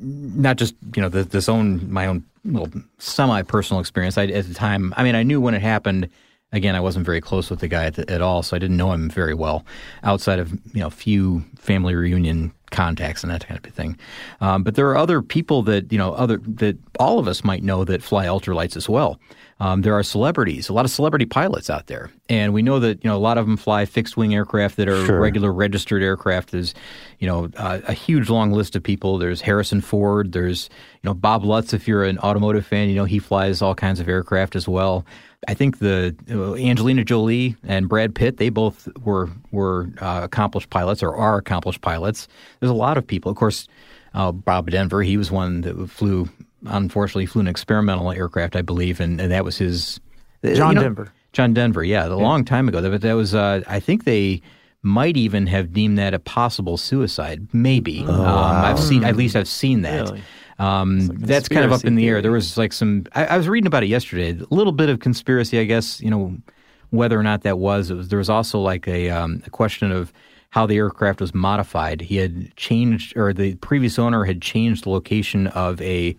[0.00, 4.16] not just you know this own my own little semi personal experience.
[4.18, 6.08] I at the time, I mean, I knew when it happened.
[6.52, 8.76] Again, I wasn't very close with the guy at, the, at all, so I didn't
[8.76, 9.64] know him very well,
[10.02, 13.96] outside of you know few family reunion contacts and that kind of thing.
[14.40, 17.62] Um, but there are other people that you know other that all of us might
[17.62, 19.20] know that fly ultralights as well.
[19.60, 23.04] Um, there are celebrities, a lot of celebrity pilots out there, and we know that
[23.04, 25.20] you know a lot of them fly fixed wing aircraft that are Sure.
[25.20, 26.50] regular registered aircraft.
[26.50, 26.74] There's
[27.20, 29.18] you know uh, a huge long list of people.
[29.18, 30.32] There's Harrison Ford.
[30.32, 30.68] There's
[31.02, 31.72] you know Bob Lutz.
[31.74, 35.04] If you're an automotive fan, you know he flies all kinds of aircraft as well.
[35.48, 40.70] I think the uh, Angelina Jolie and Brad Pitt, they both were were uh, accomplished
[40.70, 42.28] pilots or are accomplished pilots.
[42.60, 43.30] There's a lot of people.
[43.30, 43.66] Of course,
[44.14, 46.28] uh, Bob Denver, he was one that flew.
[46.66, 49.98] Unfortunately, flew an experimental aircraft, I believe, and, and that was his.
[50.44, 51.12] John you know, Denver.
[51.32, 52.82] John Denver, yeah, a long time ago.
[52.90, 54.42] But that was, uh, I think they
[54.82, 57.48] might even have deemed that a possible suicide.
[57.52, 58.00] Maybe.
[58.00, 60.08] um, I've seen, at least I've seen that.
[60.08, 60.22] Really?
[60.60, 62.20] Um, that's kind of up in the air.
[62.20, 63.06] There was like some.
[63.14, 64.30] I, I was reading about it yesterday.
[64.38, 66.00] A little bit of conspiracy, I guess.
[66.00, 66.36] You know,
[66.90, 67.90] whether or not that was.
[67.90, 70.12] It was there was also like a, um, a question of
[70.50, 72.00] how the aircraft was modified.
[72.02, 76.16] He had changed, or the previous owner had changed the location of a.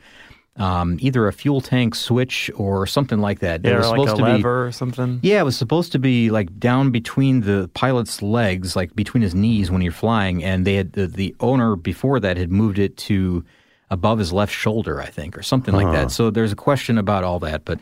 [0.58, 3.66] Um, either a fuel tank switch or something like that.
[3.66, 5.20] It Yeah, was or like a supposed to be lever or something.
[5.24, 9.34] yeah, it was supposed to be like down between the pilot's legs, like between his
[9.34, 12.98] knees when you're flying, and they had the, the owner before that had moved it
[12.98, 13.46] to
[13.92, 16.10] above his left shoulder, I think, or something like that.
[16.12, 17.80] So there's a question about all that, but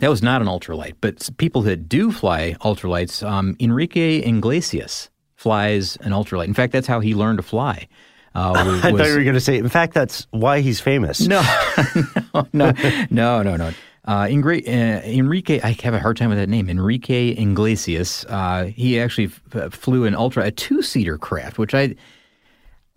[0.00, 0.94] that was not an ultralight.
[1.00, 6.46] But people that do fly ultralights, um, Enrique Iglesias flies an ultralight.
[6.46, 7.86] In fact, that's how he learned to fly.
[8.34, 11.20] Uh, was- I thought you were going to say, in fact, that's why he's famous.
[11.28, 11.42] no,
[12.52, 12.72] no,
[13.10, 13.70] no, no, no.
[14.06, 16.70] Uh, Ingre- uh, Enrique, I have a hard time with that name.
[16.70, 18.24] Enrique Iglesias.
[18.28, 21.94] Uh, he actually f- flew an ultra, a two-seater craft, which I.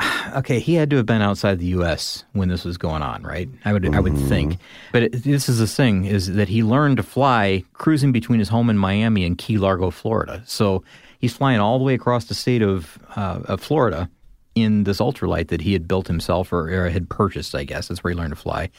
[0.34, 2.24] Okay, he had to have been outside the U.S.
[2.32, 3.48] when this was going on, right?
[3.66, 4.58] I would, I would think.
[4.92, 8.50] But it, this is the thing: is that he learned to fly cruising between his
[8.50, 10.42] home in Miami and Key Largo, Florida.
[10.48, 10.84] So
[11.20, 14.10] he's flying all the way across the state of, uh, of Florida
[14.56, 17.88] in this ultralight that he had built himself or, or had purchased, I guess.
[17.88, 18.70] That's where he learned to fly.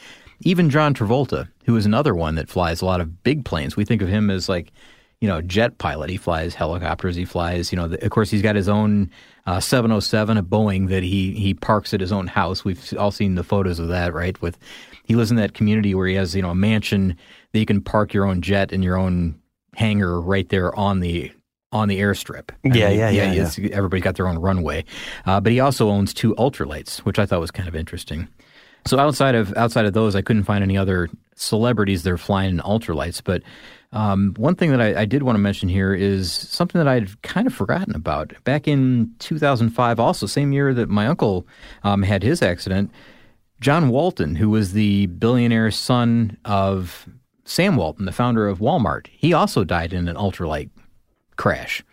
[0.41, 3.77] Even John Travolta, who is another one that flies a lot of big planes.
[3.77, 4.71] We think of him as like,
[5.25, 6.11] you know, jet pilot.
[6.11, 7.15] He flies helicopters.
[7.15, 9.09] He flies, you know, the, of course, he's got his own
[9.47, 12.63] uh, 707, a Boeing that he he parks at his own house.
[12.63, 14.39] We've all seen the photos of that, right?
[14.39, 14.55] With
[15.03, 17.17] he lives in that community where he has, you know, a mansion
[17.53, 19.41] that you can park your own jet in your own
[19.73, 21.31] hangar right there on the
[21.71, 22.51] on the airstrip.
[22.63, 24.85] Yeah, mean, yeah, yeah, it's- Everybody's got their own runway,
[25.25, 28.27] uh, but he also owns two ultralights, which I thought was kind of interesting.
[28.85, 32.51] So outside of outside of those, I couldn't find any other celebrities that are flying
[32.51, 33.21] in ultralights.
[33.23, 33.41] But
[33.95, 37.21] um, one thing that I, I did want to mention here is something that I'd
[37.23, 38.33] kind of forgotten about.
[38.43, 41.47] Back in 2005, also same year that my uncle
[41.83, 42.91] um, had his accident,
[43.61, 47.07] John Walton, who was the billionaire son of
[47.45, 50.69] Sam Walton, the founder of Walmart, he also died in an ultralight
[51.37, 51.83] crash,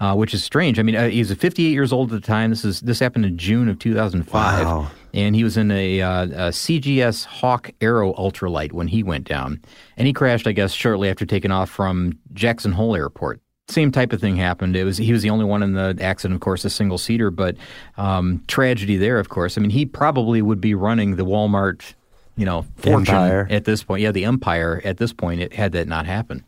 [0.00, 0.78] uh, which is strange.
[0.78, 2.50] I mean, uh, he was 58 years old at the time.
[2.50, 4.90] This is this happened in June of 2005, Wow.
[5.12, 9.60] And he was in a, uh, a CGS Hawk Arrow ultralight when he went down,
[9.96, 13.40] and he crashed, I guess, shortly after taking off from Jackson Hole Airport.
[13.68, 14.74] Same type of thing happened.
[14.74, 17.30] It was he was the only one in the accident, of course, a single seater,
[17.30, 17.56] but
[17.96, 19.56] um, tragedy there, of course.
[19.56, 21.94] I mean, he probably would be running the Walmart,
[22.36, 23.46] you know, fortune Empire.
[23.48, 24.02] at this point.
[24.02, 26.42] Yeah, the empire at this point, it, had that not happened.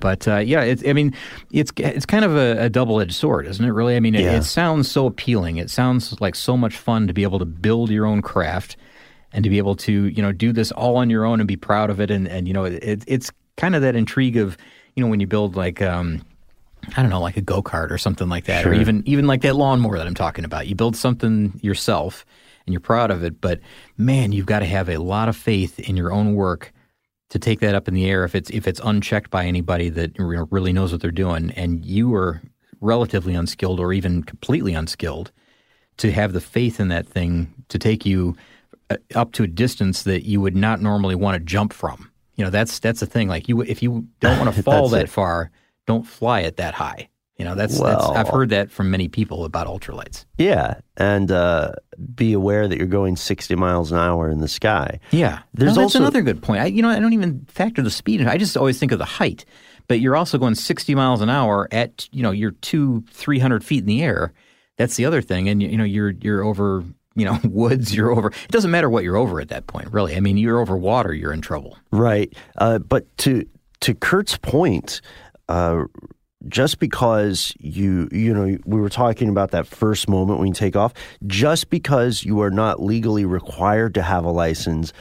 [0.00, 1.14] But uh, yeah, it's, I mean,
[1.52, 3.70] it's it's kind of a, a double edged sword, isn't it?
[3.70, 4.36] Really, I mean, it, Yeah.
[4.36, 5.56] it sounds so appealing.
[5.56, 8.76] It sounds like so much fun to be able to build your own craft
[9.32, 11.56] and to be able to you know do this all on your own and be
[11.56, 12.10] proud of it.
[12.10, 14.56] And and you know, it, it's kind of that intrigue of
[14.94, 15.80] you know when you build like.
[15.82, 16.22] Um,
[16.96, 19.40] I don't know, like a go kart or something like that, or even even like
[19.40, 20.68] that lawnmower that I'm talking about.
[20.68, 22.24] You build something yourself
[22.64, 23.58] and you're proud of it, but
[23.96, 26.72] man, you've got to have a lot of faith in your own work
[27.30, 30.12] to take that up in the air if it's if it's unchecked by anybody that
[30.18, 32.42] really knows what they're doing, and you are
[32.80, 35.32] relatively unskilled or even completely unskilled
[35.96, 38.36] to have the faith in that thing to take you
[38.90, 42.10] uh, up to a distance that you would not normally want to jump from.
[42.36, 43.28] You know, that's that's the thing.
[43.28, 45.10] Like you, if you don't want to fall that it.
[45.10, 45.50] far,
[45.86, 47.08] don't fly it that high.
[47.36, 50.24] You know, that's, Well- that's I've heard that from many people about ultralights.
[50.38, 51.72] Yeah, and uh,
[52.14, 55.00] be aware that you're going 60 miles an hour in the sky.
[55.10, 56.60] Yeah, There's no, that's also- another good point.
[56.62, 58.20] I, you know, I don't even factor the speed.
[58.22, 58.28] in.
[58.28, 59.44] I just always think of the height.
[59.88, 63.64] But you're also going 60 miles an hour at you know you're two, three hundred
[63.64, 64.32] feet in the air.
[64.78, 66.82] That's the other thing, and you, you know you're you're over
[67.14, 67.94] you know woods.
[67.94, 68.28] You're over.
[68.30, 70.16] It doesn't matter what you're over at that point, really.
[70.16, 71.14] I mean, you're over water.
[71.14, 71.78] You're in trouble.
[71.92, 72.32] Right.
[72.58, 73.46] Uh, but to
[73.82, 75.00] to Kurt's point,
[75.48, 75.84] uh,
[76.48, 80.76] just because you you know we were talking about that first moment when you take
[80.76, 80.92] off,
[81.26, 84.92] just because you are not legally required to have a license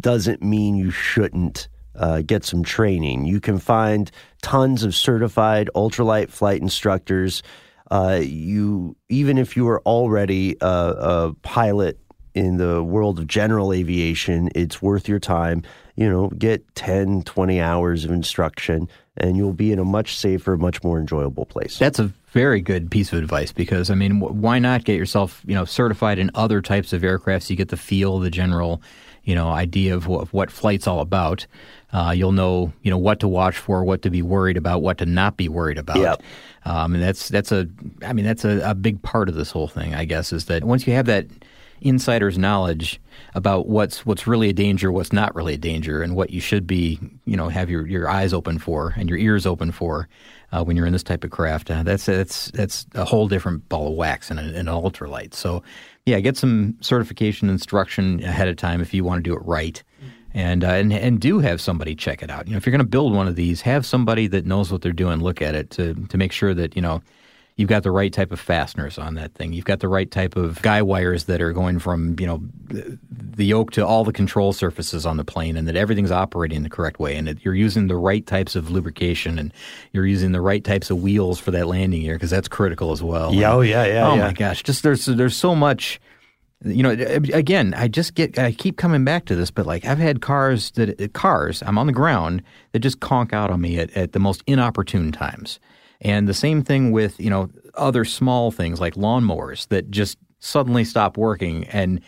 [0.00, 3.24] doesn't mean you shouldn't uh, get some training.
[3.26, 4.10] You can find
[4.42, 7.42] tons of certified ultralight flight instructors.
[7.90, 11.98] Uh, you even if you are already a, a pilot
[12.34, 15.62] in the world of general aviation, it's worth your time.
[15.96, 20.56] You know, get 10, 20 hours of instruction, and you'll be in a much safer,
[20.56, 21.78] much more enjoyable place.
[21.78, 25.42] That's a very good piece of advice because I mean, wh- why not get yourself
[25.46, 28.82] you know certified in other types of aircraft so you get the feel, the general
[29.24, 31.46] you know idea of what, of what flight's all about.
[31.92, 34.98] Uh, you'll know you know what to watch for, what to be worried about, what
[34.98, 35.98] to not be worried about.
[35.98, 36.22] Yep.
[36.64, 37.68] Um, and that's that's a
[38.02, 39.94] I mean that's a, a big part of this whole thing.
[39.94, 41.26] I guess is that once you have that
[41.84, 43.00] insider's knowledge
[43.34, 46.66] about what's what's really a danger, what's not really a danger, and what you should
[46.66, 50.08] be, you know, have your, your eyes open for and your ears open for
[50.52, 51.70] uh, when you're in this type of craft.
[51.70, 55.34] Uh, that's that's that's a whole different ball of wax in, a, in an ultralight.
[55.34, 55.62] So,
[56.06, 59.82] yeah, get some certification instruction ahead of time if you want to do it right.
[60.34, 62.46] And, uh, and and do have somebody check it out.
[62.46, 64.80] You know, if you're going to build one of these, have somebody that knows what
[64.80, 67.02] they're doing look at it to to make sure that you know
[67.56, 69.52] you've got the right type of fasteners on that thing.
[69.52, 72.98] You've got the right type of guy wires that are going from, you know, the-
[73.44, 77.00] yoke to all the control surfaces on the plane and that everything's operating the correct
[77.00, 79.52] way and that you're using the right types of lubrication and
[79.92, 83.02] you're using the right types of wheels for that landing gear because that's critical as
[83.02, 83.34] well.
[83.34, 84.26] Yeah, And- oh, yeah, yeah, Oh yeah.
[84.28, 86.00] my gosh, just there's there's so much
[86.64, 89.98] you know again i just get i keep coming back to this but like i've
[89.98, 92.40] had cars that cars i'm on the ground
[92.70, 95.58] that just conk out on me at, at the most inopportune times
[96.02, 100.84] and the same thing with you know other small things like lawnmowers that just suddenly
[100.84, 101.64] stop working.
[101.68, 102.00] And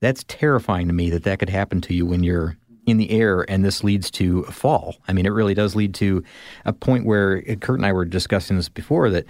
[0.00, 3.50] that's terrifying to me that that could happen to you when you're in the air
[3.50, 4.96] and this leads to a fall.
[5.08, 6.22] I mean it really does lead to
[6.64, 9.26] a point where kurt and i were discussing this before that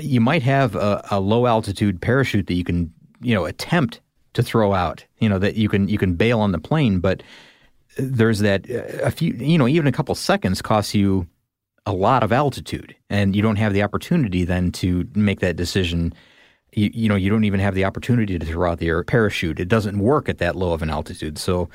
[0.00, 4.00] you might have a, a low altitude parachute that you can you know attempt
[4.32, 7.00] to throw out you know that you can you can bail on the plane.
[7.00, 7.22] But
[7.96, 11.26] there's that uh, a few you know even a couple seconds costs you
[11.86, 16.14] a lot of altitude and you don't have the opportunity then to make that decision.
[16.72, 19.60] You, you know you don't even have the opportunity to throw out the air parachute.
[19.60, 21.38] It doesn't work at that low of an altitude.
[21.38, 21.68] So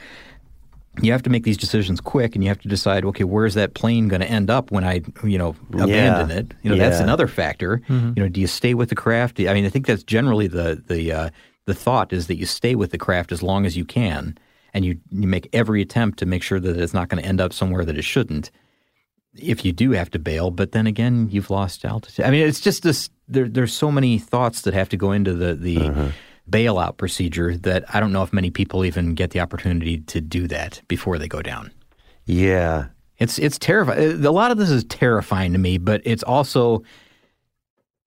[1.01, 3.73] you have to make these decisions quick and you have to decide okay where's that
[3.73, 6.53] plane going to end up when i you know abandon it?
[6.63, 7.81] You know that's another factor.
[8.15, 9.39] You know do you stay with the craft?
[9.39, 11.29] I mean i think that's generally the the uh,
[11.65, 14.37] the thought is that you stay with the craft as long as you can
[14.73, 17.39] and you you make every attempt to make sure that it's not going to end
[17.39, 18.49] up somewhere that it shouldn't
[19.41, 22.59] if you do have to bail but then again you've lost altitude i mean it's
[22.59, 26.09] just this there, there's so many thoughts that have to go into the the uh-huh.
[26.49, 30.47] bailout procedure that i don't know if many people even get the opportunity to do
[30.47, 31.71] that before they go down
[32.25, 32.85] Yeah.
[33.17, 34.25] it's it's terrifying.
[34.25, 36.83] Uh, a lot of this is terrifying to me, but it's also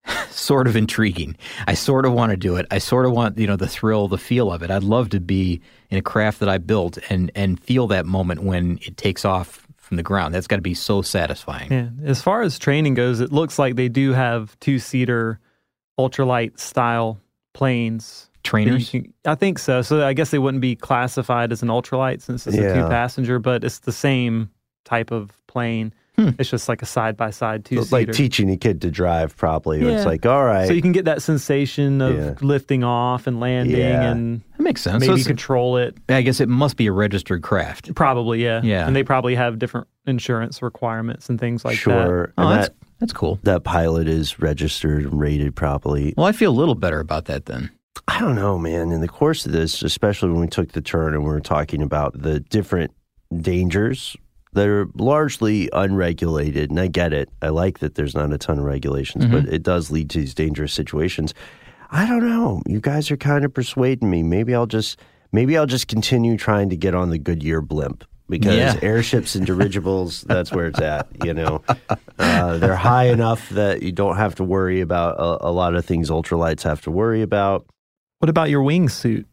[0.30, 1.37] sort of intriguing.
[1.66, 2.66] I sort of want to do it.
[2.70, 4.70] I sort of want you know the thrill, the feel of it.
[4.70, 5.61] I'd love to be
[5.91, 9.61] in a craft that I built and and feel that moment when it takes off
[9.93, 10.32] from the ground.
[10.34, 11.70] That's got to be so satisfying.
[11.70, 11.88] Yeah.
[12.09, 15.38] As far as training goes, it looks like they do have two seater
[16.01, 17.20] ultralight style
[17.53, 18.30] planes.
[18.43, 18.88] Trainers.
[18.88, 19.82] can- I think so.
[19.82, 23.38] So I guess they wouldn't be classified as an ultralight since it's a two passenger,
[23.38, 24.49] but it's the same
[24.86, 25.93] type of plane.
[26.16, 26.30] Hmm.
[26.38, 29.36] It's just like a side by side two It's like teaching a kid to drive,
[29.36, 29.80] probably.
[29.82, 30.66] It's like, all right.
[30.66, 32.34] So you can get that sensation of Yeah.
[32.40, 34.11] lifting off and landing Yeah.
[34.11, 35.04] and That makes sense.
[35.04, 35.96] So maybe it's- control it.
[36.08, 37.94] I guess it must be a registered craft.
[37.94, 38.60] Probably, yeah.
[38.62, 38.86] Yeah.
[38.86, 41.80] And they probably have different insurance requirements and things like that.
[41.80, 42.32] sure.
[42.38, 43.38] Oh, that's that, that's cool.
[43.42, 46.14] that pilot is registered and rated properly.
[46.16, 47.70] Well, I feel a little better about that then.
[48.08, 48.90] I don't know, man.
[48.90, 51.82] In the course of this, especially when we took the turn and we were talking
[51.82, 52.90] about the different
[53.40, 54.16] dangers
[54.54, 57.30] that are largely unregulated, and I get it.
[57.40, 59.32] I like that there's not a ton of regulations, mm-hmm.
[59.32, 61.32] but it does lead to these dangerous situations.
[61.93, 62.62] I don't know.
[62.66, 64.22] You guys are kind of persuading me.
[64.22, 64.99] Maybe I'll just
[65.30, 68.78] maybe I'll just continue trying to get on the Goodyear blimp because Yeah.
[68.82, 71.62] airships and dirigibles that's where it's at you know
[72.19, 75.85] uh, they're high enough that you don't have to worry about a, a lot of
[75.85, 77.66] things ultralights have to worry about
[78.20, 79.27] What about your wingsuit?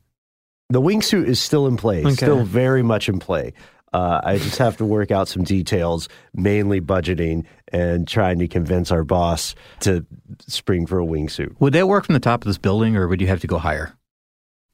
[0.69, 2.11] The wingsuit is still in play, Okay.
[2.13, 3.53] still very much in play.
[3.91, 8.91] Uh, I just have to work out some details, mainly budgeting and trying to convince
[8.91, 10.05] our boss to
[10.47, 11.55] spring for a wingsuit.
[11.59, 13.57] Would that work from the top of this building, or would you have to go
[13.57, 13.93] higher?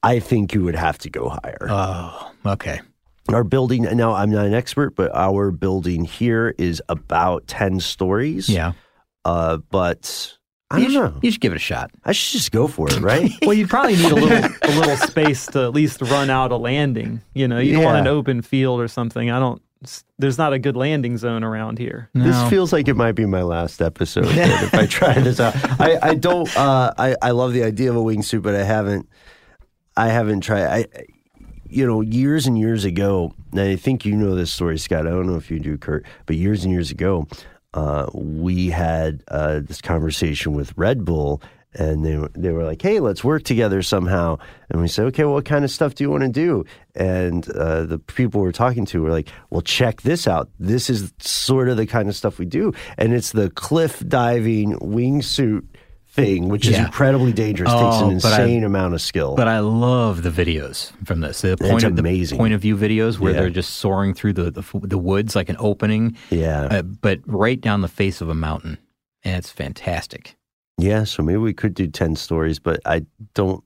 [0.02, 1.66] I think you would have to go higher.
[1.68, 2.80] Oh, okay.
[3.28, 8.48] our building, now I'm not an expert, but our building here is about 10 stories.
[8.48, 8.72] Yeah.
[9.24, 10.36] Uh, but
[10.70, 11.20] I you don't should, know.
[11.22, 11.90] You should give it a shot.
[12.04, 13.30] I should just go for it, right?
[13.42, 16.56] Well, you'd probably need a little a little space to at least run out a
[16.56, 17.20] landing.
[17.34, 19.30] You know, you don't want an open field or something.
[19.30, 19.62] I don't.
[20.18, 22.10] There's not a good landing zone around here.
[22.14, 22.24] No.
[22.24, 25.54] This feels like it might be my last episode if I try this out.
[25.80, 26.54] I, I don't.
[26.56, 29.08] Uh, I I love the idea of a wingsuit, but I haven't.
[29.96, 30.64] I haven't tried.
[30.64, 30.86] I,
[31.68, 35.06] you know, years and years ago, and I think you know this story, Scott.
[35.06, 37.26] I don't know if you do, Kurt, but years and years ago,
[37.74, 41.42] uh, we had uh, this conversation with Red Bull.
[41.78, 44.38] And they were, they were like, "Hey, let's work together somehow."
[44.70, 47.84] And we said, "Okay, what kind of stuff do you want to do?" And uh,
[47.84, 50.48] the people we're talking to were like, "Well, check this out.
[50.58, 54.72] This is sort of the kind of stuff we do, and it's the cliff diving
[54.78, 55.64] wingsuit
[56.08, 56.86] thing, which is Yeah.
[56.86, 57.70] incredibly dangerous.
[57.70, 61.20] takes Oh, an but I- insane amount of skill." But I love the videos from
[61.20, 61.42] this.
[61.42, 62.38] The point of amazing.
[62.38, 63.40] the point of view videos where Yeah.
[63.40, 67.60] they're just soaring through the, the the woods like an opening, yeah, uh, but right
[67.60, 68.78] down the face of a mountain,
[69.24, 70.36] and it's fantastic.
[70.78, 71.04] Yeah.
[71.04, 73.04] So maybe we could do ten stories, but I
[73.34, 73.62] don't.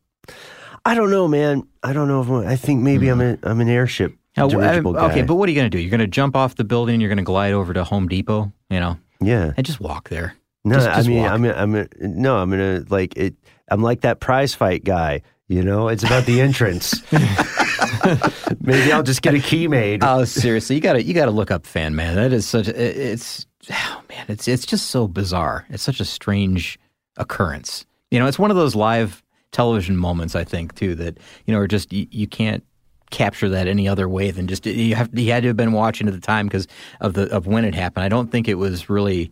[0.84, 1.62] I don't know, man.
[1.82, 3.44] I don't know if I'm, I think maybe I'm hmm.
[3.44, 5.10] a, I'm an airship Now, w- I- guy.
[5.10, 5.78] okay, but what are you going to do?
[5.78, 7.00] You're going to jump off the building.
[7.00, 9.52] You're going to glide over to Home Depot, you know, yeah.
[9.56, 10.34] and just walk there.
[10.64, 11.32] No, Just- I mean, walk.
[11.32, 13.34] I'm, I'm, I'm, no, I'm gonna like it.
[13.70, 15.22] I'm like that prize fight guy.
[15.48, 17.02] You know, it's about the entrance.
[18.60, 20.04] maybe I'll just get a key made.
[20.04, 22.14] Oh, seriously, you got to you got to look up Fan Man.
[22.16, 22.68] That is such.
[22.68, 25.66] a- It's oh man, it's it's just so bizarre.
[25.70, 26.78] It's such a strange
[27.20, 27.86] occurrence.
[28.10, 29.22] You know, it's one of those live
[29.52, 30.34] television moments.
[30.34, 32.64] I think too that you know are just you, you can't
[33.10, 36.09] capture that any other way than just you have you had to have been watching
[36.09, 36.66] at the time because
[37.01, 38.05] of the of when it happened.
[38.05, 39.30] I don't think it was really.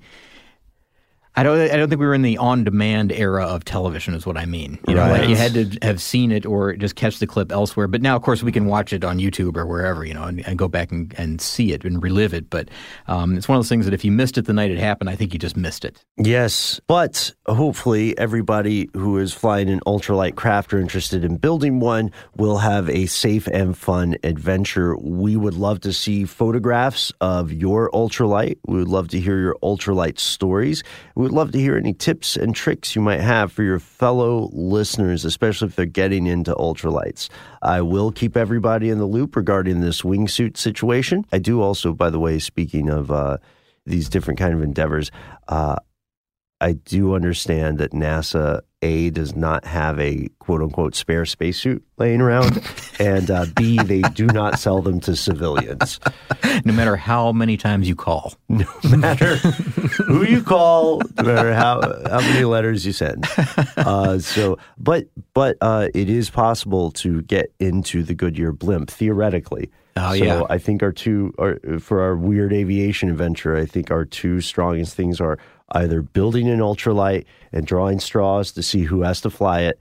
[1.39, 1.71] I don't.
[1.71, 4.13] I don't think we were in the on-demand era of television.
[4.15, 4.77] Is what I mean.
[4.89, 7.87] You know, like you had to have seen it or just catch the clip elsewhere.
[7.87, 10.05] But now, of course, we can watch it on YouTube or wherever.
[10.05, 12.51] You know, and, and go back and, and see it and relive it.
[12.51, 12.71] But
[13.07, 15.11] um, it's one of those things that if you missed it the night it happened,
[15.11, 16.03] I think you just missed it.
[16.17, 22.11] Yes, but hopefully everybody who is flying an ultralight craft or interested in building one
[22.37, 24.97] will have a safe and fun adventure.
[24.97, 28.59] We would love to see photographs of your ultralight.
[28.67, 30.83] We would love to hear your ultralight stories.
[31.15, 34.49] We would love to hear any tips and tricks you might have for your fellow
[34.55, 37.29] listeners, especially if they're getting into ultralights.
[37.61, 41.27] I will keep everybody in the loop regarding this wingsuit situation.
[41.31, 43.37] I do also, by the way, speaking of uh,
[43.85, 45.11] these different kind of endeavors,
[45.49, 45.77] uh,
[46.61, 52.21] I do understand that NASA A does not have a quote unquote spare spacesuit laying
[52.21, 52.61] around,
[52.99, 56.01] and uh, B they do not sell them to civilians.
[56.65, 58.35] No matter how many times you call.
[58.49, 63.27] No matter who you call, no matter how how many letters you send.
[63.77, 69.71] Uh, so, but but uh, it is possible to get into the Goodyear blimp theoretically.
[69.97, 70.43] Oh, so yeah.
[70.49, 74.95] I think our two our, for our weird aviation adventure, I think our two strongest
[74.95, 75.39] things are
[75.73, 79.79] either building an ultralight and drawing straws to see who has to fly it,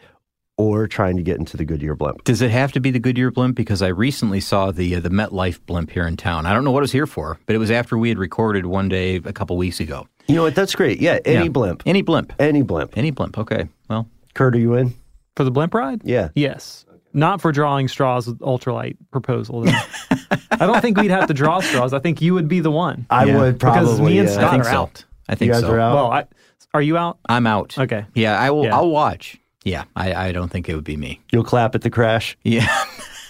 [0.57, 2.23] or trying to get into the Goodyear blimp.
[2.23, 3.55] Does it have to be the Goodyear blimp?
[3.55, 6.45] Because I recently saw the uh, the MetLife blimp here in town.
[6.47, 8.65] I don't know what it was here for, but it was after we had recorded
[8.65, 10.07] one day a couple weeks ago.
[10.27, 10.55] You know what?
[10.55, 10.99] That's great.
[10.99, 11.49] Yeah, any Yeah.
[11.51, 12.34] blimp, Any blimp.
[12.39, 12.97] any blimp.
[12.97, 13.38] Any blimp.
[13.38, 13.68] Okay.
[13.89, 14.93] Well, Kurt, are you in?
[15.35, 16.01] For the blimp ride?
[16.03, 16.30] Yeah.
[16.35, 16.85] Yes.
[17.14, 19.64] Not for drawing straws with ultralight proposal.
[20.51, 21.93] I don't think we'd have to draw straws.
[21.93, 23.05] I think you would be the one.
[23.09, 23.38] I Yeah.
[23.39, 23.81] would probably.
[23.85, 24.34] Because me and yeah.
[24.35, 24.69] Scott are so.
[24.72, 25.05] out.
[25.29, 25.71] I think You guys so.
[25.71, 25.93] are out?
[25.95, 26.25] Well, I,
[26.73, 27.17] are you out?
[27.27, 27.77] I'm out.
[27.77, 28.05] Okay.
[28.13, 28.65] Yeah, I will.
[28.65, 28.75] Yeah.
[28.75, 29.37] I'll watch.
[29.63, 31.19] Yeah, I, I don't think it would be me.
[31.31, 32.37] You'll clap at the crash.
[32.43, 32.67] Yeah.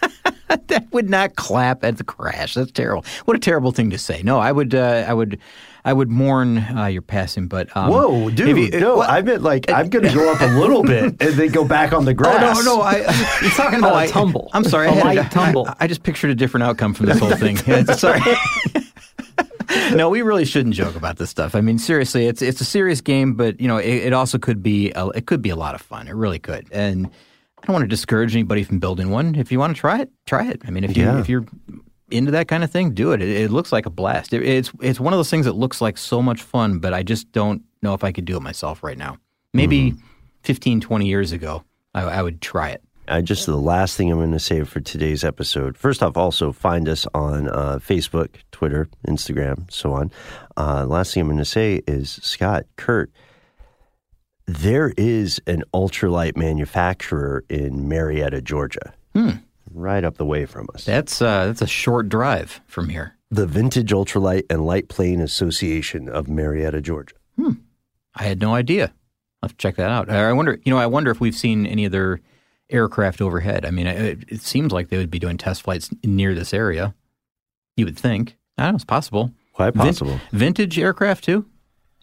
[0.68, 2.54] that would not clap at the crash.
[2.54, 3.04] That's terrible.
[3.26, 4.22] What a terrible thing to say.
[4.24, 4.76] No, I would.
[4.76, 5.40] Uh, I would.
[5.86, 7.48] I would mourn uh, your passing.
[7.48, 8.50] But um, Whoa, dude!
[8.50, 11.04] if you- no, well, I meant like I'm going to go up a little bit
[11.06, 12.64] and then go back on the Oh grass.
[12.66, 12.82] no, no!
[12.82, 13.02] I,
[13.42, 14.50] He's talking about oh, a I- tumble.
[14.54, 14.88] I'm sorry.
[14.88, 15.68] A I had light tumble.
[15.68, 17.58] I, I just pictured a different outcome from this whole thing.
[17.66, 18.20] Yeah, sorry.
[19.94, 21.56] No, we really shouldn't joke about this stuff.
[21.56, 24.62] I mean, seriously, it's it's a serious game, but you know, it, it also could
[24.64, 26.08] be a, it could be a lot of fun.
[26.08, 26.68] It really could.
[26.72, 27.08] And
[27.62, 29.36] I don't want to discourage anybody from building one.
[29.36, 30.62] If you want to try it, try it.
[30.66, 31.20] I mean, if you Yeah.
[31.20, 31.46] if you're
[32.10, 33.22] into that kind of thing, do it.
[33.22, 34.34] It, it looks like a blast.
[34.34, 37.04] It, it's it's one of those things that looks like so much fun, but I
[37.04, 39.18] just don't know if I could do it myself right now.
[39.54, 40.00] Maybe hmm.
[40.44, 41.64] 15, 20 years ago,
[41.94, 42.84] I, I would try it.
[43.08, 45.78] I just the last thing I'm going to say for today's episode.
[45.78, 50.12] First off, also find us on uh, Facebook, Twitter, Instagram, so on.
[50.56, 53.12] Uh, last thing I'm going to say is Scott, Kurt,
[54.46, 58.94] There is an ultralight manufacturer in Marietta, Georgia,
[59.74, 60.86] right up the way from us.
[60.86, 63.16] That's uh, that's a short drive from here.
[63.30, 67.16] the Vintage Ultralight and Light Plane Association of Marietta, Georgia.
[67.38, 67.52] Hmm.
[68.16, 68.94] I had no idea.
[69.44, 70.10] I'll have to check that out.
[70.10, 72.20] I wonder, you know, I wonder if we've seen any other
[72.70, 73.66] aircraft overhead.
[73.66, 76.94] I mean, it, it seems like they would be doing test flights near this area.
[77.76, 78.38] You would think.
[78.58, 78.76] I don't know.
[78.76, 79.32] It's possible.
[79.54, 80.20] Quite Vin- possible.
[80.32, 81.46] vintage aircraft too.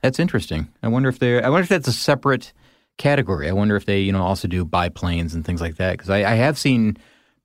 [0.02, 0.68] That's interesting.
[0.82, 1.42] I wonder if they.
[1.42, 2.52] I wonder if that's a separate
[2.98, 3.48] category.
[3.48, 5.92] I wonder if they, you know, also do biplanes and things like that.
[5.92, 6.96] Because I, I have seen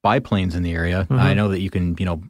[0.04, 1.04] biplanes in the area.
[1.04, 1.14] Mm-hmm.
[1.14, 2.22] I know that you can, you know,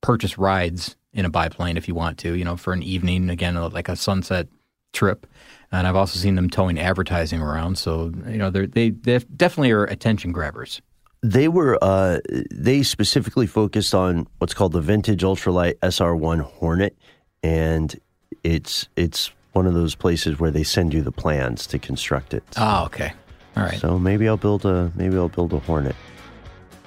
[0.00, 2.34] purchase rides in a biplane if you want to.
[2.34, 4.48] You know, for an evening again, like a sunset
[4.92, 5.26] trip.
[5.70, 7.76] And I've also seen them towing advertising around.
[7.78, 10.80] So you know, they're, they they definitely are attention grabbers.
[11.22, 12.20] They were uh,
[12.50, 16.96] they specifically focused on what's called the Vintage Ultralight SR1 Hornet,
[17.42, 17.98] and
[18.44, 22.44] it's it's one of those places where they send you the plans to construct it.
[22.56, 23.12] Oh, okay.
[23.56, 23.78] All right.
[23.78, 25.96] So maybe I'll build a maybe I'll build a Hornet.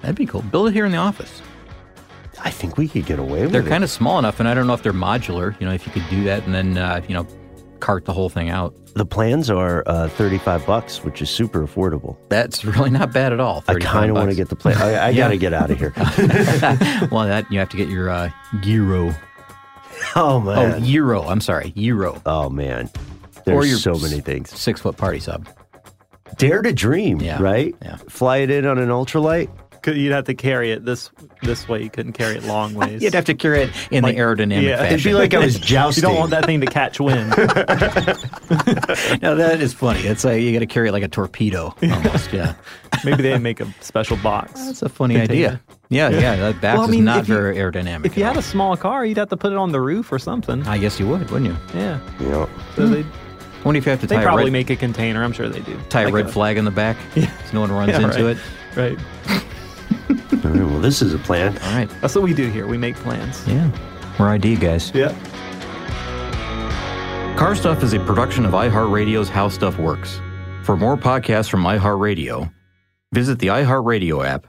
[0.01, 0.41] That'd be cool.
[0.41, 1.41] Build it here in the office.
[2.43, 3.51] I think we could get away with it.
[3.51, 5.59] They're kind of small enough, and I don't know if they're modular.
[5.59, 7.27] You know, if you could do that and then uh, you know
[7.81, 8.73] cart the whole thing out.
[8.95, 12.15] the plans are uh, thirty five bucks, which is super affordable.
[12.29, 13.63] That's really not bad at all.
[13.67, 14.77] I kind of want to get the plan.
[14.77, 15.93] I, I got to get out of here.
[17.11, 18.29] well, that you have to get your uh,
[18.61, 19.13] gyro.
[20.15, 20.57] oh man.
[20.57, 20.85] Oh, man.
[20.85, 21.23] euro.
[21.23, 22.21] I'm sorry, euro.
[22.25, 22.89] Oh man.
[23.47, 24.49] Or There's your so many things.
[24.57, 25.47] Six foot party sub.
[26.37, 27.75] Dare to dream, Yeah, right?
[27.81, 27.97] yeah.
[28.07, 29.49] Fly it in on an ultralight.
[29.81, 31.09] Could- You'd have to carry it this
[31.41, 31.81] this way.
[31.83, 33.01] You couldn't carry it long ways.
[33.01, 34.77] You'd have to carry it in Like- the aerodynamic yeah.
[34.77, 34.93] fashion.
[34.93, 36.03] It'd be like I was jousting.
[36.03, 37.29] you don't want that thing to catch wind.
[39.21, 40.01] no, that is funny.
[40.01, 42.31] It's like you got to carry it like a torpedo almost.
[42.33, 42.53] Yeah,
[43.03, 44.53] Maybe they make a special box.
[44.65, 45.61] that's a funny idea.
[45.89, 46.35] Yeah, yeah.
[46.37, 48.05] That back Well, I is not you- very aerodynamic.
[48.05, 50.11] If you at had a small car, you'd have to put it on the roof
[50.11, 50.65] or something.
[50.67, 51.57] I guess you would, wouldn't you?
[51.79, 51.99] Yeah.
[52.19, 52.47] Yeah.
[52.75, 54.75] So they I wonder if you have to they tie a probably red, make a
[54.75, 55.23] container.
[55.23, 55.77] I'm sure they do.
[55.89, 57.25] tie a Like red flag in the back yeah.
[57.45, 58.37] so no one runs Yeah, into right.
[58.37, 58.97] it.
[59.27, 59.43] Right.
[60.43, 61.57] All right, well, this is a plan.
[61.59, 61.89] All right.
[62.01, 62.67] That's what we do here.
[62.67, 63.47] We make plans.
[63.47, 63.69] Yeah.
[64.19, 64.91] We're ID guys.
[64.93, 65.15] Yeah.
[67.37, 70.21] Car Stuff is a production of iHeartRadio's How Stuff Works.
[70.63, 72.53] For more podcasts from iHeartRadio,
[73.13, 74.45] visit the iHeartRadio app,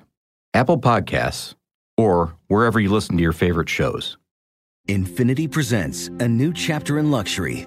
[0.53, 1.55] Apple Podcasts,
[1.97, 4.19] or wherever you listen to your favorite shows.
[4.89, 7.67] Infiniti presents a new chapter in luxury,